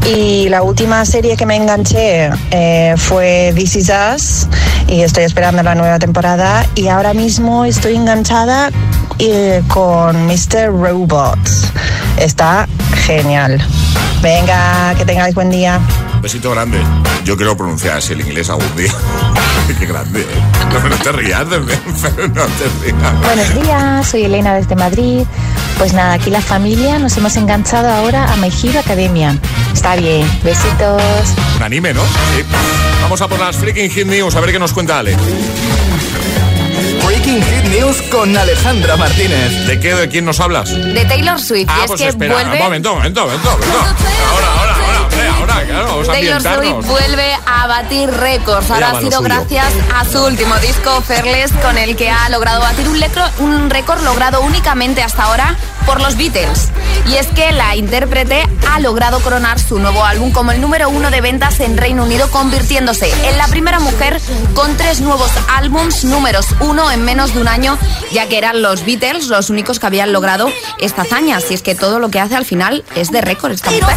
Y 0.06 0.48
la 0.48 0.62
última 0.62 1.04
serie 1.04 1.36
que 1.36 1.46
me 1.46 1.56
enganché 1.56 2.30
eh, 2.50 2.94
fue 2.96 3.52
This 3.56 3.76
Is 3.76 3.90
Us 3.90 4.46
y 4.86 5.02
estoy 5.02 5.24
esperando 5.24 5.62
la 5.62 5.74
nueva 5.74 5.98
temporada. 5.98 6.66
Y 6.74 6.88
ahora 6.88 7.14
mismo 7.14 7.64
estoy 7.64 7.96
enganchada 7.96 8.70
eh, 9.18 9.62
con 9.68 10.26
Mr. 10.26 10.70
Robot. 10.70 11.38
Está 12.18 12.68
genial. 13.06 13.62
Venga, 14.22 14.94
que 14.96 15.04
tengáis 15.04 15.34
buen 15.34 15.50
día. 15.50 15.80
Besito 16.20 16.50
grande. 16.50 16.78
Yo 17.24 17.36
quiero 17.36 17.56
pronunciar 17.56 17.98
así 17.98 18.12
el 18.12 18.20
inglés 18.20 18.50
algún 18.50 18.74
día. 18.76 18.92
Qué 19.78 19.86
grande. 19.86 20.22
¿eh? 20.22 20.26
No, 20.72 20.88
no 20.88 20.96
te 20.96 21.12
rías 21.12 21.48
de 21.48 21.60
mí, 21.60 21.72
pero 22.16 22.28
no 22.28 22.44
te 22.46 22.68
rías. 22.82 23.20
Buenos 23.22 23.62
días, 23.62 24.06
soy 24.08 24.24
Elena 24.24 24.54
desde 24.54 24.74
Madrid. 24.76 25.22
Pues 25.78 25.92
nada, 25.92 26.14
aquí 26.14 26.30
la 26.30 26.40
familia 26.40 26.98
nos 26.98 27.16
hemos 27.16 27.36
enganchado 27.36 27.88
ahora 27.88 28.32
a 28.32 28.36
My 28.36 28.48
Hero 28.48 28.80
Academia. 28.80 29.38
Está 29.72 29.94
bien, 29.94 30.28
besitos. 30.42 31.02
Un 31.56 31.62
anime, 31.62 31.94
¿no? 31.94 32.02
Sí. 32.02 32.42
Vamos 33.02 33.20
a 33.20 33.28
por 33.28 33.38
las 33.38 33.56
freaking 33.56 33.90
hit 33.90 34.06
news, 34.06 34.34
a 34.34 34.40
ver 34.40 34.50
qué 34.50 34.58
nos 34.58 34.72
cuenta 34.72 34.98
Ale. 34.98 35.16
Hit 37.36 37.64
News 37.78 38.00
con 38.10 38.34
Alejandra 38.34 38.96
Martínez. 38.96 39.66
¿De 39.66 39.78
qué? 39.78 39.94
¿De 39.94 40.08
quién 40.08 40.24
nos 40.24 40.40
hablas? 40.40 40.70
De 40.74 41.04
Taylor 41.04 41.38
Swift. 41.38 41.68
Ah, 41.68 41.80
y 41.80 41.82
es 41.82 41.86
pues 41.88 42.00
que 42.00 42.08
espera, 42.08 42.34
vuelve. 42.34 42.52
un 42.56 42.58
momento, 42.64 42.92
un 42.92 42.98
momento, 42.98 43.24
un 43.24 43.30
momento. 43.30 43.50
Ahora, 44.32 44.60
ahora, 44.60 44.67
claro, 45.66 45.86
vamos 45.88 46.08
a 46.08 46.12
Taylor. 46.12 46.42
Swift 46.42 46.86
vuelve 46.86 47.32
a 47.46 47.66
batir 47.66 48.10
récords. 48.10 48.70
Ahora 48.70 48.90
ha 48.90 49.00
sido 49.00 49.20
gracias 49.22 49.66
a 49.94 50.04
su 50.04 50.24
último 50.24 50.54
disco, 50.58 51.00
Fearless, 51.02 51.52
con 51.62 51.78
el 51.78 51.96
que 51.96 52.10
ha 52.10 52.28
logrado 52.28 52.60
batir 52.60 52.88
un, 52.88 52.98
lecro- 53.00 53.30
un 53.38 53.70
récord 53.70 54.02
logrado 54.02 54.40
únicamente 54.40 55.02
hasta 55.02 55.24
ahora 55.24 55.56
por 55.86 56.00
los 56.02 56.16
Beatles. 56.16 56.68
Y 57.08 57.14
es 57.16 57.26
que 57.28 57.52
la 57.52 57.74
intérprete 57.76 58.42
ha 58.70 58.80
logrado 58.80 59.20
coronar 59.20 59.58
su 59.58 59.78
nuevo 59.78 60.04
álbum 60.04 60.30
como 60.32 60.52
el 60.52 60.60
número 60.60 60.88
uno 60.90 61.10
de 61.10 61.20
ventas 61.22 61.60
en 61.60 61.76
Reino 61.78 62.04
Unido, 62.04 62.30
convirtiéndose 62.30 63.10
en 63.28 63.38
la 63.38 63.48
primera 63.48 63.78
mujer 63.80 64.20
con 64.54 64.76
tres 64.76 65.00
nuevos 65.00 65.30
álbums 65.48 66.04
números 66.04 66.46
uno 66.60 66.90
en 66.90 67.04
menos 67.04 67.32
de 67.34 67.40
un 67.40 67.48
año, 67.48 67.78
ya 68.12 68.28
que 68.28 68.36
eran 68.36 68.60
los 68.60 68.84
Beatles 68.84 69.28
los 69.28 69.48
únicos 69.48 69.78
que 69.80 69.86
habían 69.86 70.12
logrado 70.12 70.50
esta 70.78 71.02
hazaña. 71.02 71.40
Si 71.40 71.54
es 71.54 71.62
que 71.62 71.74
todo 71.74 71.98
lo 71.98 72.10
que 72.10 72.20
hace 72.20 72.36
al 72.36 72.44
final 72.44 72.84
es 72.94 73.10
de 73.10 73.20
récord 73.22 73.52
esta 73.52 73.70
mujer. 73.70 73.96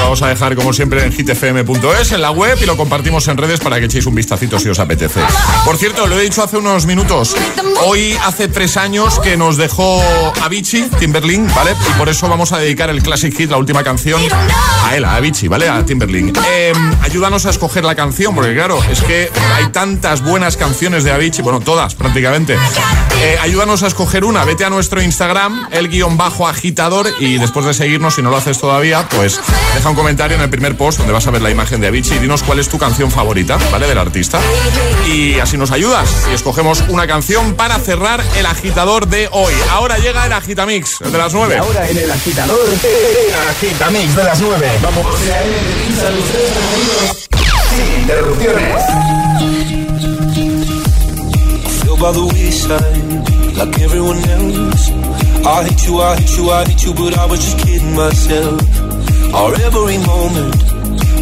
Vamos 0.00 0.22
a 0.22 0.28
dejar 0.28 0.56
como 0.56 0.72
siempre 0.72 0.95
en 0.98 1.12
hitfm.es, 1.12 2.12
en 2.12 2.20
la 2.20 2.30
web 2.30 2.58
y 2.62 2.66
lo 2.66 2.76
compartimos 2.76 3.26
en 3.28 3.36
redes 3.36 3.60
para 3.60 3.78
que 3.78 3.86
echéis 3.86 4.06
un 4.06 4.14
vistacito 4.14 4.58
si 4.58 4.68
os 4.68 4.78
apetece. 4.78 5.20
Por 5.64 5.76
cierto, 5.76 6.06
lo 6.06 6.18
he 6.18 6.22
dicho 6.22 6.42
hace 6.42 6.56
unos 6.56 6.86
minutos, 6.86 7.36
hoy 7.84 8.16
hace 8.24 8.48
tres 8.48 8.76
años 8.76 9.18
que 9.20 9.36
nos 9.36 9.56
dejó 9.56 10.02
Avicii, 10.42 10.90
Timberlink, 10.98 11.54
¿vale? 11.54 11.72
Y 11.72 11.98
por 11.98 12.08
eso 12.08 12.28
vamos 12.28 12.52
a 12.52 12.58
dedicar 12.58 12.90
el 12.90 13.02
Classic 13.02 13.34
Hit, 13.36 13.50
la 13.50 13.56
última 13.56 13.82
canción, 13.82 14.20
a 14.84 14.96
él, 14.96 15.04
a 15.04 15.16
Avicii, 15.16 15.48
¿vale? 15.48 15.68
A 15.68 15.84
Timberlink. 15.84 16.38
Eh, 16.48 16.72
ayúdanos 17.02 17.46
a 17.46 17.50
escoger 17.50 17.84
la 17.84 17.94
canción, 17.94 18.34
porque 18.34 18.54
claro, 18.54 18.78
es 18.90 19.00
que 19.02 19.30
hay 19.54 19.66
tantas 19.68 20.22
buenas 20.22 20.56
canciones 20.56 21.04
de 21.04 21.12
Avicii, 21.12 21.42
bueno, 21.42 21.60
todas 21.60 21.94
prácticamente. 21.94 22.56
Eh, 23.18 23.38
ayúdanos 23.40 23.82
a 23.82 23.86
escoger 23.86 24.24
una, 24.24 24.44
vete 24.44 24.64
a 24.64 24.70
nuestro 24.70 25.02
Instagram, 25.02 25.68
el 25.72 25.88
guion 25.88 26.16
bajo 26.16 26.46
agitador, 26.46 27.08
y 27.18 27.38
después 27.38 27.66
de 27.66 27.74
seguirnos, 27.74 28.14
si 28.14 28.22
no 28.22 28.30
lo 28.30 28.36
haces 28.36 28.58
todavía, 28.58 29.08
pues 29.08 29.40
deja 29.74 29.88
un 29.88 29.96
comentario 29.96 30.36
en 30.36 30.42
el 30.42 30.50
primer 30.50 30.76
post 30.76 30.85
donde 30.94 31.12
vas 31.12 31.26
a 31.26 31.32
ver 31.32 31.42
la 31.42 31.50
imagen 31.50 31.80
de 31.80 31.88
Avicii 31.88 32.16
y 32.16 32.18
dinos 32.20 32.44
cuál 32.44 32.60
es 32.60 32.68
tu 32.68 32.78
canción 32.78 33.10
favorita, 33.10 33.58
¿vale? 33.72 33.88
Del 33.88 33.98
artista. 33.98 34.38
Y 35.12 35.40
así 35.40 35.56
nos 35.56 35.72
ayudas 35.72 36.26
y 36.30 36.34
escogemos 36.34 36.84
una 36.88 37.08
canción 37.08 37.54
para 37.54 37.78
cerrar 37.78 38.22
el 38.38 38.46
agitador 38.46 39.08
de 39.08 39.28
hoy. 39.32 39.52
Ahora 39.70 39.98
llega 39.98 40.24
el 40.26 40.32
agitamix, 40.32 41.00
el 41.00 41.10
de 41.10 41.18
las 41.18 41.34
9. 41.34 41.58
Ahora 41.58 41.88
en 41.88 41.98
el 41.98 42.10
agitador, 42.10 42.60
el 42.68 43.48
agitamix 43.50 44.14
de 44.14 44.24
las 44.24 44.40
9. 44.40 44.70
Vamos. 44.82 45.06
Sin 47.74 48.00
interrupciones. 48.00 48.82
feel 51.86 51.96
by 51.96 52.12
the 52.12 52.24
wayside 52.34 53.56
like 53.56 53.80
everyone 53.80 54.18
else. 54.18 54.90
I 55.46 55.64
hate 55.64 55.86
you, 55.86 56.00
I 56.00 56.16
hate 56.16 56.36
you, 56.36 56.50
I 56.50 56.64
hate 56.64 56.82
you, 56.84 56.94
but 56.94 57.18
I 57.18 57.26
was 57.26 57.40
just 57.40 57.58
kidding 57.64 57.94
myself. 57.94 58.60
Our 59.34 59.54
every 59.54 59.98
moment, 59.98 60.56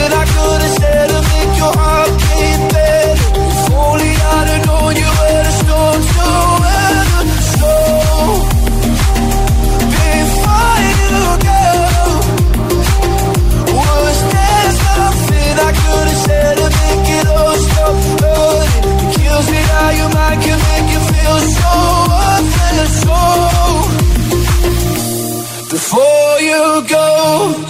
that 0.00 0.12
I 0.22 0.24
could 0.32 0.60
have 0.64 0.74
said 0.80 1.06
to 1.12 1.20
make 1.32 1.52
your 1.60 1.74
heart 1.80 2.10
beat 2.38 2.62
better. 2.72 3.28
If 3.52 3.68
only 3.84 4.12
I'd 4.34 4.48
have 4.52 4.62
known 4.68 4.92
you 5.02 5.10
were 5.18 5.42
the 5.48 5.54
storm 5.60 6.00
to 6.14 6.26
weather. 6.62 7.22
Before 10.16 10.76
you 10.90 11.20
go, 11.48 11.62
was 13.76 14.18
there 14.32 15.56
I 15.68 15.72
could 15.80 16.06
have 16.10 16.20
said 16.26 16.54
to 16.60 16.68
make 16.80 17.08
it 17.18 17.26
all 17.36 17.56
stop? 17.66 17.96
Kills 19.14 19.46
me 19.52 19.60
how 19.72 19.90
your 20.00 20.10
mind 20.16 20.38
can 20.44 20.58
make 20.68 20.90
feel 21.10 21.38
so 21.58 21.72
before 25.70 26.40
you 26.40 26.82
go. 26.88 27.69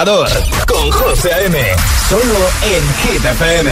agitador 0.00 0.28
con 0.66 0.90
José 0.90 1.32
A.M. 1.32 1.58
Solo 2.08 2.48
en 2.62 2.82
Hit 3.02 3.24
FM. 3.24 3.70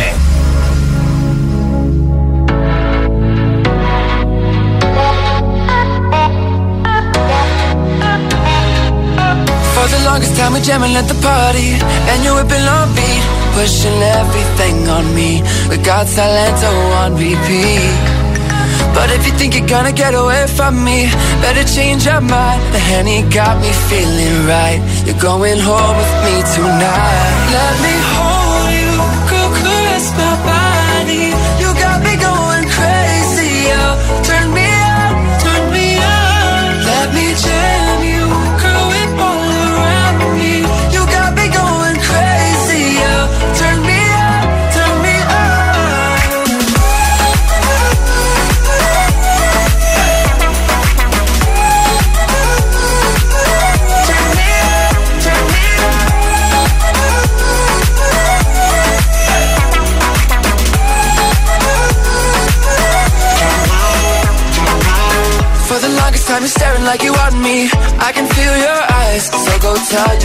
For 9.75 9.89
the 9.89 10.05
longest 10.05 10.37
time 10.37 10.53
we 10.53 10.61
jamming 10.61 10.97
at 10.97 11.09
the 11.09 11.15
party. 11.23 11.79
And 12.11 12.25
you 12.25 12.35
whipping 12.35 12.69
on 12.69 12.95
beat 12.95 13.23
Pushing 13.55 14.03
everything 14.03 14.89
on 14.89 15.15
me. 15.15 15.43
We 15.71 15.79
got 15.79 16.07
Salento 16.07 16.71
on 17.05 17.17
repeat. 17.17 18.19
But 18.95 19.11
if 19.11 19.27
you 19.27 19.33
think 19.39 19.55
you're 19.55 19.67
gonna 19.67 19.93
get 19.93 20.15
away 20.15 20.47
from 20.49 20.83
me 20.83 21.09
Better 21.41 21.65
change 21.65 22.05
your 22.07 22.21
mind. 22.21 22.61
The 22.75 22.79
Henny 22.79 23.23
got 23.31 23.61
me 23.61 23.71
feeling 23.89 24.47
right 24.47 24.98
You're 25.09 25.17
going 25.21 25.59
home 25.59 25.97
with 25.97 26.15
me 26.27 26.37
tonight. 26.53 27.49
Let 27.51 27.75
me 27.81 28.18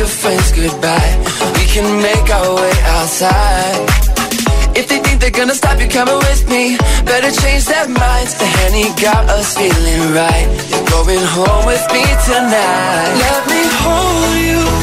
your 0.03 0.11
friends 0.11 0.51
goodbye. 0.51 1.13
We 1.57 1.65
can 1.75 1.87
make 2.01 2.27
our 2.29 2.55
way 2.59 2.73
outside. 2.97 3.87
If 4.75 4.89
they 4.89 4.99
think 4.99 5.21
they're 5.21 5.37
gonna 5.39 5.55
stop 5.55 5.79
you 5.79 5.87
coming 5.87 6.17
with 6.17 6.49
me 6.49 6.77
Better 7.05 7.31
change 7.41 7.65
their 7.65 7.87
minds. 7.87 8.33
The 8.39 8.47
Henny 8.57 8.87
got 8.99 9.29
us 9.29 9.55
feeling 9.55 10.03
right. 10.19 10.47
You're 10.71 10.87
going 10.95 11.25
home 11.37 11.65
with 11.71 11.85
me 11.95 12.03
tonight. 12.27 13.11
Let 13.25 13.41
me 13.51 13.61
hold 13.83 14.35
you 14.47 14.82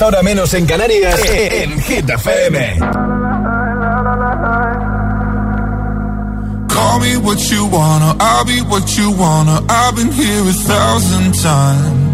10, 0.00 0.02
ahora 0.02 0.22
menos 0.22 0.54
en 0.54 0.66
Canarias, 0.66 1.20
en 1.28 1.78
Hit 1.82 2.08
FM. 2.08 2.78
Call 6.68 7.00
me 7.00 7.16
what 7.18 7.38
you 7.50 7.66
wanna, 7.66 8.16
I'll 8.18 8.44
be 8.44 8.62
what 8.62 8.96
you 8.96 9.10
wanna. 9.10 9.60
I've 9.68 9.96
been 9.96 10.10
here 10.12 10.42
a 10.48 10.52
thousand 10.52 11.34
times. 11.34 12.08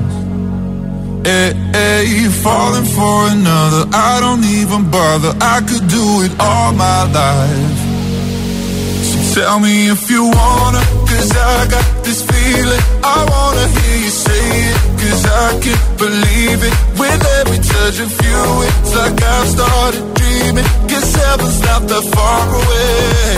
Hey, 1.24 1.54
hey, 1.72 2.28
falling 2.42 2.86
for 2.86 3.28
another, 3.30 3.86
I 3.92 4.20
don't 4.20 4.44
even 4.44 4.90
bother. 4.90 5.32
I 5.40 5.60
could 5.60 5.86
do 5.88 6.22
it 6.24 6.32
all 6.40 6.72
my 6.72 7.04
life. 7.12 7.78
So 9.02 9.40
tell 9.40 9.60
me 9.60 9.88
if 9.90 10.10
you 10.10 10.24
wanna, 10.24 10.82
cause 11.06 11.30
I 11.36 11.66
got 11.70 11.95
this 12.46 12.54
feeling. 12.54 12.82
I 13.02 13.18
wanna 13.32 13.66
hear 13.68 13.96
you 14.04 14.10
say 14.10 14.44
it, 14.70 14.78
cause 15.00 15.24
I 15.26 15.48
can't 15.64 15.98
believe 15.98 16.60
it. 16.62 16.74
With 16.98 17.22
every 17.40 17.58
touch 17.58 17.98
of 18.00 18.12
you, 18.26 18.42
it's 18.68 18.94
like 18.94 19.22
I've 19.22 19.48
started 19.48 20.04
dreaming. 20.14 20.64
Cause 20.88 21.14
heaven's 21.14 21.60
not 21.60 21.82
that 21.88 22.04
far 22.14 22.42
away. 22.60 23.36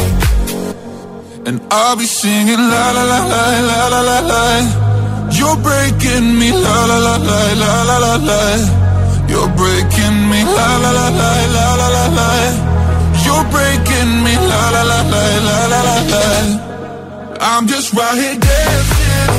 And 1.47 1.61
I'll 1.71 1.97
be 1.97 2.05
singing 2.05 2.63
la 2.73 2.87
la 2.97 3.05
la 3.13 3.21
la 3.33 3.45
la 3.71 3.89
la 3.89 4.01
la 4.01 4.19
la. 4.33 4.45
You're 5.39 5.57
breaking 5.57 6.39
me, 6.39 6.53
la 6.53 6.85
la 6.91 6.99
la 6.99 7.17
la 7.17 7.41
la 7.63 7.83
la 7.89 7.99
la 7.99 8.15
la. 8.17 8.43
You're 9.29 9.53
breaking 9.61 10.19
me, 10.31 10.41
la 10.45 10.71
la 10.85 10.91
la 10.99 11.09
la 11.21 11.33
la 11.57 11.67
la 11.81 11.89
la 11.97 12.07
la. 12.19 12.31
You're 13.25 13.47
breaking 13.55 14.13
me, 14.25 14.35
la 14.51 14.63
la 14.75 14.83
la 14.91 15.01
la 15.13 15.25
la 15.49 15.59
la 15.73 15.81
la 15.89 15.97
la. 16.13 16.25
I'm 17.41 17.67
just 17.67 17.93
right 17.95 18.19
here 18.19 18.39
dancing 18.39 18.98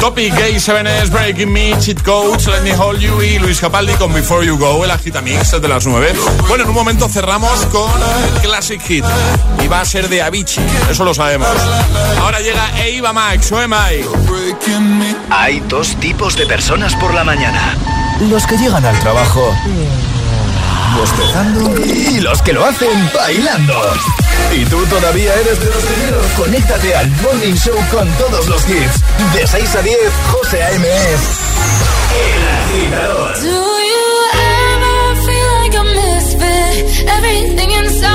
Topic 0.00 0.34
Gay 0.34 0.54
7S, 0.56 1.08
Breaking 1.08 1.52
Me, 1.52 1.78
Cheat 1.78 2.02
Coach, 2.02 2.48
Let 2.48 2.62
Me 2.62 2.74
Hold 2.76 2.98
You 2.98 3.22
y 3.22 3.38
Luis 3.38 3.60
Capaldi 3.60 3.92
con 3.94 4.12
Before 4.12 4.44
You 4.44 4.58
Go, 4.58 4.84
el 4.84 4.90
Agitamix 4.90 5.52
de 5.60 5.68
las 5.68 5.86
9. 5.86 6.12
Bueno, 6.48 6.64
en 6.64 6.70
un 6.70 6.74
momento 6.74 7.08
cerramos 7.08 7.66
con 7.66 7.88
Classic 8.42 8.82
Hit 8.82 9.04
y 9.62 9.68
va 9.68 9.80
a 9.80 9.84
ser 9.84 10.08
de 10.08 10.22
Avicii, 10.22 10.64
eso 10.90 11.04
lo 11.04 11.14
sabemos. 11.14 11.48
Ahora 12.20 12.40
llega 12.40 12.84
Eva 12.84 13.12
Max, 13.12 13.52
o 13.52 13.58
Hay 15.30 15.60
dos 15.68 15.94
tipos 16.00 16.36
de 16.36 16.46
personas 16.46 16.96
por 16.96 17.14
la 17.14 17.22
mañana. 17.22 17.76
Los 18.28 18.44
que 18.44 18.58
llegan 18.58 18.84
al 18.84 18.98
trabajo 18.98 19.54
bostezando 20.96 21.84
y 21.84 22.20
los 22.20 22.40
que 22.42 22.52
lo 22.52 22.64
hacen 22.64 23.10
bailando. 23.14 23.74
¿Y 24.54 24.64
tú 24.66 24.84
todavía 24.86 25.34
eres 25.34 25.60
de 25.60 25.66
los 25.66 25.82
primeros? 25.84 26.26
Conéctate 26.36 26.94
al 26.94 27.10
Morning 27.22 27.54
Show 27.54 27.76
con 27.90 28.08
todos 28.12 28.46
los 28.48 28.68
hits. 28.68 29.00
De 29.34 29.46
6 29.46 29.74
a 29.76 29.82
10, 29.82 29.96
José 30.30 30.62
A.M. 30.62 30.86
El 30.86 32.48
agitador. 32.48 33.40
Do 33.40 33.48
you 33.48 34.06
ever 34.32 35.16
feel 35.26 35.48
like 35.62 35.76
a 35.76 35.84
misfit? 35.84 37.08
Everything 37.08 37.70
inside 37.70 38.13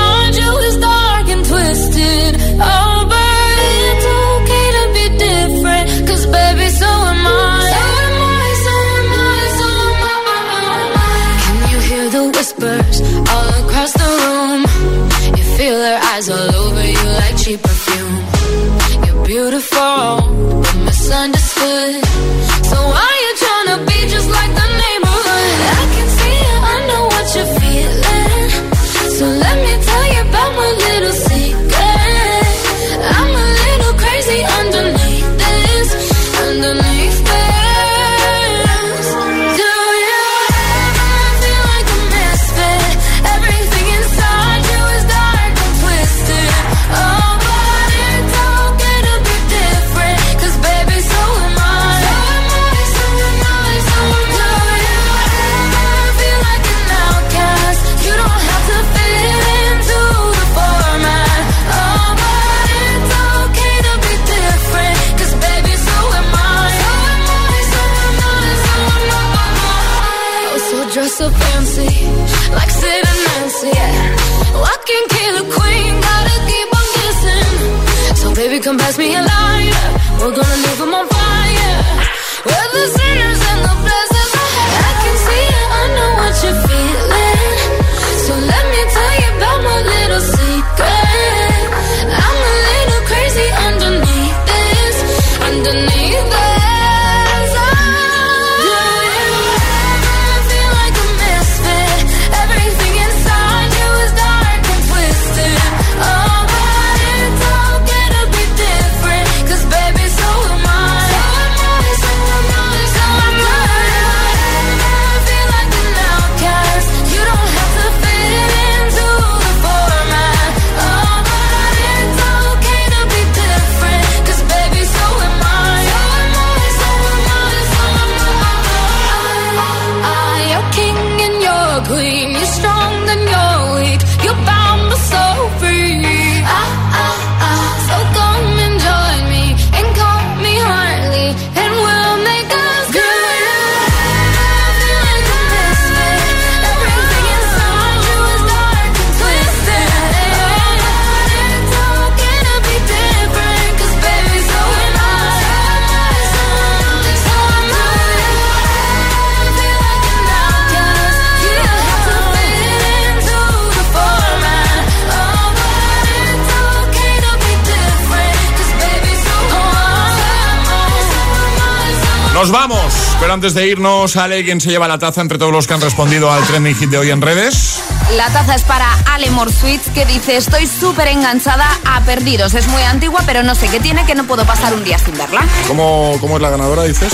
pero 173.30 173.36
antes 173.36 173.54
de 173.54 173.64
irnos, 173.68 174.16
Ale, 174.16 174.42
¿quién 174.42 174.60
se 174.60 174.70
lleva 174.70 174.88
la 174.88 174.98
taza 174.98 175.20
entre 175.20 175.38
todos 175.38 175.52
los 175.52 175.68
que 175.68 175.74
han 175.74 175.80
respondido 175.80 176.32
al 176.32 176.42
trending 176.48 176.74
hit 176.74 176.90
de 176.90 176.98
hoy 176.98 177.10
en 177.10 177.22
redes? 177.22 177.80
La 178.16 178.26
taza 178.26 178.56
es 178.56 178.62
para 178.62 178.88
Ale 179.04 179.30
Morswitz 179.30 179.88
que 179.94 180.04
dice, 180.04 180.36
estoy 180.36 180.66
súper 180.66 181.06
enganchada 181.06 181.68
a 181.84 182.00
Perdidos. 182.00 182.54
Es 182.54 182.66
muy 182.66 182.82
antigua, 182.82 183.22
pero 183.24 183.44
no 183.44 183.54
sé 183.54 183.68
qué 183.68 183.78
tiene 183.78 184.04
que 184.04 184.16
no 184.16 184.24
puedo 184.24 184.44
pasar 184.44 184.74
un 184.74 184.82
día 184.82 184.98
sin 184.98 185.16
verla. 185.16 185.46
¿Cómo, 185.68 186.16
cómo 186.20 186.38
es 186.38 186.42
la 186.42 186.50
ganadora, 186.50 186.82
dices? 186.82 187.12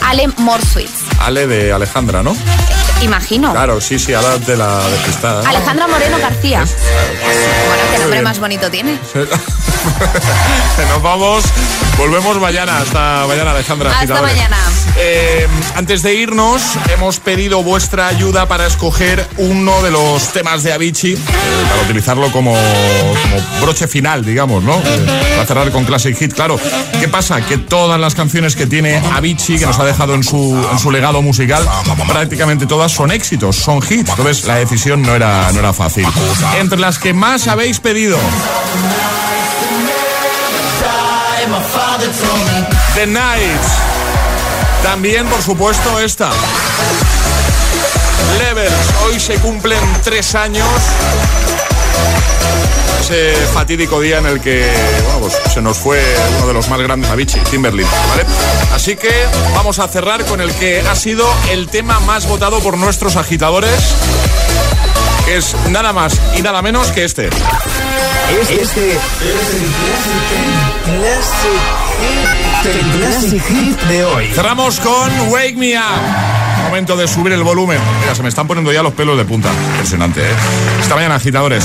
Ale 0.00 0.28
Morswitz. 0.36 1.07
Ale 1.18 1.46
de 1.46 1.72
Alejandra, 1.72 2.22
¿no? 2.22 2.36
Imagino. 3.02 3.52
Claro, 3.52 3.80
sí, 3.80 3.98
sí, 3.98 4.12
ahora 4.12 4.38
de 4.38 4.56
la 4.56 4.88
despistada. 4.88 5.48
Alejandra 5.48 5.86
Moreno 5.86 6.18
García. 6.18 6.64
Bueno, 6.64 7.82
qué 7.92 7.98
nombre 7.98 8.22
más 8.22 8.40
bonito 8.40 8.70
tiene. 8.70 8.98
Nos 10.88 11.02
vamos. 11.02 11.44
Volvemos 11.96 12.40
mañana. 12.40 12.78
Hasta 12.78 13.24
mañana, 13.26 13.52
Alejandra. 13.52 13.90
Hasta 13.90 14.00
agitadores. 14.00 14.36
mañana. 14.36 14.56
Eh, 14.96 15.46
antes 15.76 16.02
de 16.02 16.14
irnos, 16.14 16.62
hemos 16.92 17.20
pedido 17.20 17.62
vuestra 17.62 18.08
ayuda 18.08 18.46
para 18.46 18.66
escoger 18.66 19.24
uno 19.36 19.80
de 19.82 19.92
los 19.92 20.32
temas 20.32 20.64
de 20.64 20.72
Avicii, 20.72 21.14
eh, 21.14 21.18
para 21.68 21.82
utilizarlo 21.82 22.32
como, 22.32 22.52
como 22.52 23.62
broche 23.62 23.86
final, 23.86 24.24
digamos, 24.24 24.64
¿no? 24.64 24.76
Eh, 24.84 25.34
para 25.36 25.46
cerrar 25.46 25.70
con 25.70 25.84
Classic 25.84 26.16
Hit, 26.16 26.34
claro. 26.34 26.58
¿Qué 26.98 27.06
pasa? 27.06 27.40
Que 27.42 27.58
todas 27.58 28.00
las 28.00 28.16
canciones 28.16 28.56
que 28.56 28.66
tiene 28.66 29.00
Avicii, 29.14 29.58
que 29.58 29.66
nos 29.66 29.78
ha 29.78 29.84
dejado 29.84 30.14
en 30.14 30.24
su, 30.24 30.68
en 30.72 30.78
su 30.80 30.90
legado 30.90 31.07
musical, 31.22 31.66
prácticamente 32.06 32.66
todas 32.66 32.92
son 32.92 33.10
éxitos, 33.10 33.56
son 33.56 33.78
hits. 33.78 34.10
Entonces 34.10 34.44
la 34.44 34.56
decisión 34.56 35.02
no 35.02 35.14
era, 35.14 35.50
no 35.52 35.58
era 35.58 35.72
fácil. 35.72 36.06
Entre 36.60 36.78
las 36.78 36.98
que 36.98 37.14
más 37.14 37.48
habéis 37.48 37.80
pedido. 37.80 38.18
The 42.94 43.06
Night. 43.06 43.62
También, 44.82 45.26
por 45.26 45.42
supuesto, 45.42 45.98
esta. 45.98 46.30
Levels. 48.38 48.74
Hoy 49.04 49.18
se 49.18 49.34
cumplen 49.36 49.80
tres 50.02 50.34
años. 50.34 50.68
Ese 53.10 53.32
fatídico 53.54 54.02
día 54.02 54.18
en 54.18 54.26
el 54.26 54.38
que 54.38 54.70
bueno, 55.04 55.20
pues, 55.20 55.38
se 55.54 55.62
nos 55.62 55.78
fue 55.78 55.98
uno 56.36 56.46
de 56.48 56.52
los 56.52 56.68
más 56.68 56.78
grandes 56.78 57.10
Avicii, 57.10 57.40
Timberlake, 57.40 57.88
¿vale? 58.10 58.26
Así 58.74 58.96
que 58.96 59.08
vamos 59.54 59.78
a 59.78 59.88
cerrar 59.88 60.26
con 60.26 60.42
el 60.42 60.52
que 60.52 60.82
ha 60.82 60.94
sido 60.94 61.26
el 61.50 61.68
tema 61.68 62.00
más 62.00 62.28
votado 62.28 62.60
por 62.60 62.76
nuestros 62.76 63.16
agitadores, 63.16 63.94
que 65.24 65.38
es 65.38 65.56
nada 65.70 65.94
más 65.94 66.20
y 66.36 66.42
nada 66.42 66.60
menos 66.60 66.88
que 66.88 67.06
este. 67.06 67.28
Este, 68.42 68.60
este 68.60 68.92
es 68.92 68.98
el 69.54 71.00
Classic, 71.00 71.62
el 72.66 73.00
Classic 73.00 73.42
Hit 73.42 73.80
de 73.84 74.04
hoy. 74.04 74.26
Cerramos 74.34 74.80
con 74.80 75.30
Wake 75.30 75.56
Me 75.56 75.78
Up. 75.78 76.64
Momento 76.64 76.94
de 76.94 77.08
subir 77.08 77.32
el 77.32 77.42
volumen. 77.42 77.78
Mira, 78.02 78.14
se 78.14 78.22
me 78.22 78.28
están 78.28 78.46
poniendo 78.46 78.70
ya 78.70 78.82
los 78.82 78.92
pelos 78.92 79.16
de 79.16 79.24
punta. 79.24 79.48
Impresionante, 79.70 80.20
¿eh? 80.20 80.34
Esta 80.82 80.94
mañana, 80.94 81.14
agitadores. 81.14 81.64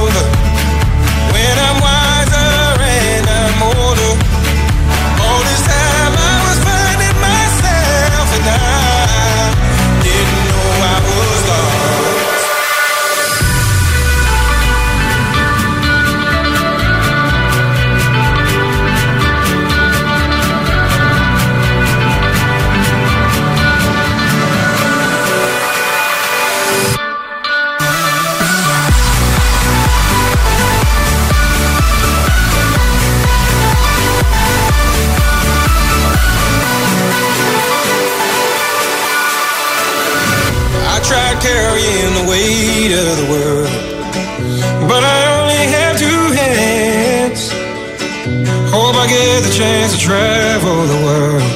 Chance 49.61 49.93
to 49.93 49.99
travel 49.99 50.77
the 50.93 50.99
world, 51.05 51.51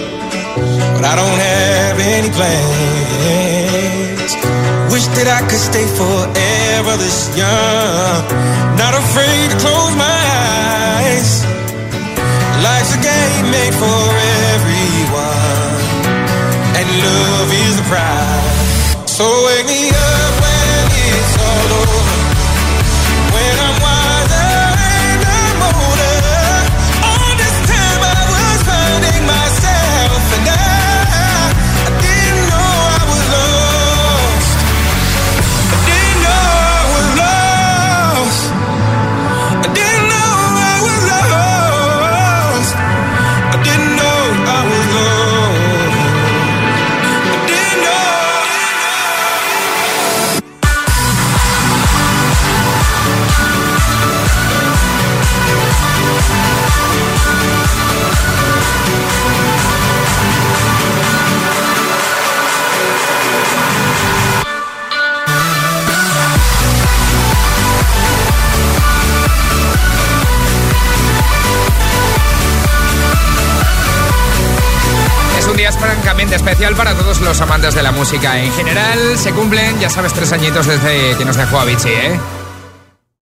but 0.94 1.04
I 1.12 1.14
don't 1.22 1.40
have 1.50 1.96
any 2.16 2.30
plans. 2.38 4.32
Wish 4.94 5.08
that 5.18 5.28
I 5.38 5.42
could 5.50 5.64
stay 5.72 5.88
forever 5.98 6.94
this 7.02 7.34
young, 7.34 8.22
not 8.78 8.94
afraid 8.94 9.46
to 9.54 9.58
close 9.58 9.94
my 9.98 10.22
eyes. 11.02 11.30
Life's 12.68 12.94
a 12.94 13.02
game 13.02 13.46
made 13.58 13.74
for 13.74 14.02
everyone, 14.54 15.82
and 16.78 16.86
love 17.02 17.50
is 17.66 17.74
the 17.82 17.86
prize. 17.90 18.35
Especial 76.34 76.76
para 76.76 76.94
todos 76.94 77.22
los 77.22 77.40
amantes 77.42 77.76
de 77.76 77.84
la 77.84 77.92
música. 77.92 78.40
En 78.40 78.52
general, 78.54 79.18
se 79.18 79.32
cumplen, 79.32 79.80
ya 79.80 79.90
sabes, 79.90 80.14
tres 80.14 80.32
añitos 80.32 80.66
desde 80.66 81.16
que 81.18 81.26
nos 81.26 81.36
dejó 81.36 81.60
Avicii, 81.60 81.92
¿eh? 81.92 82.20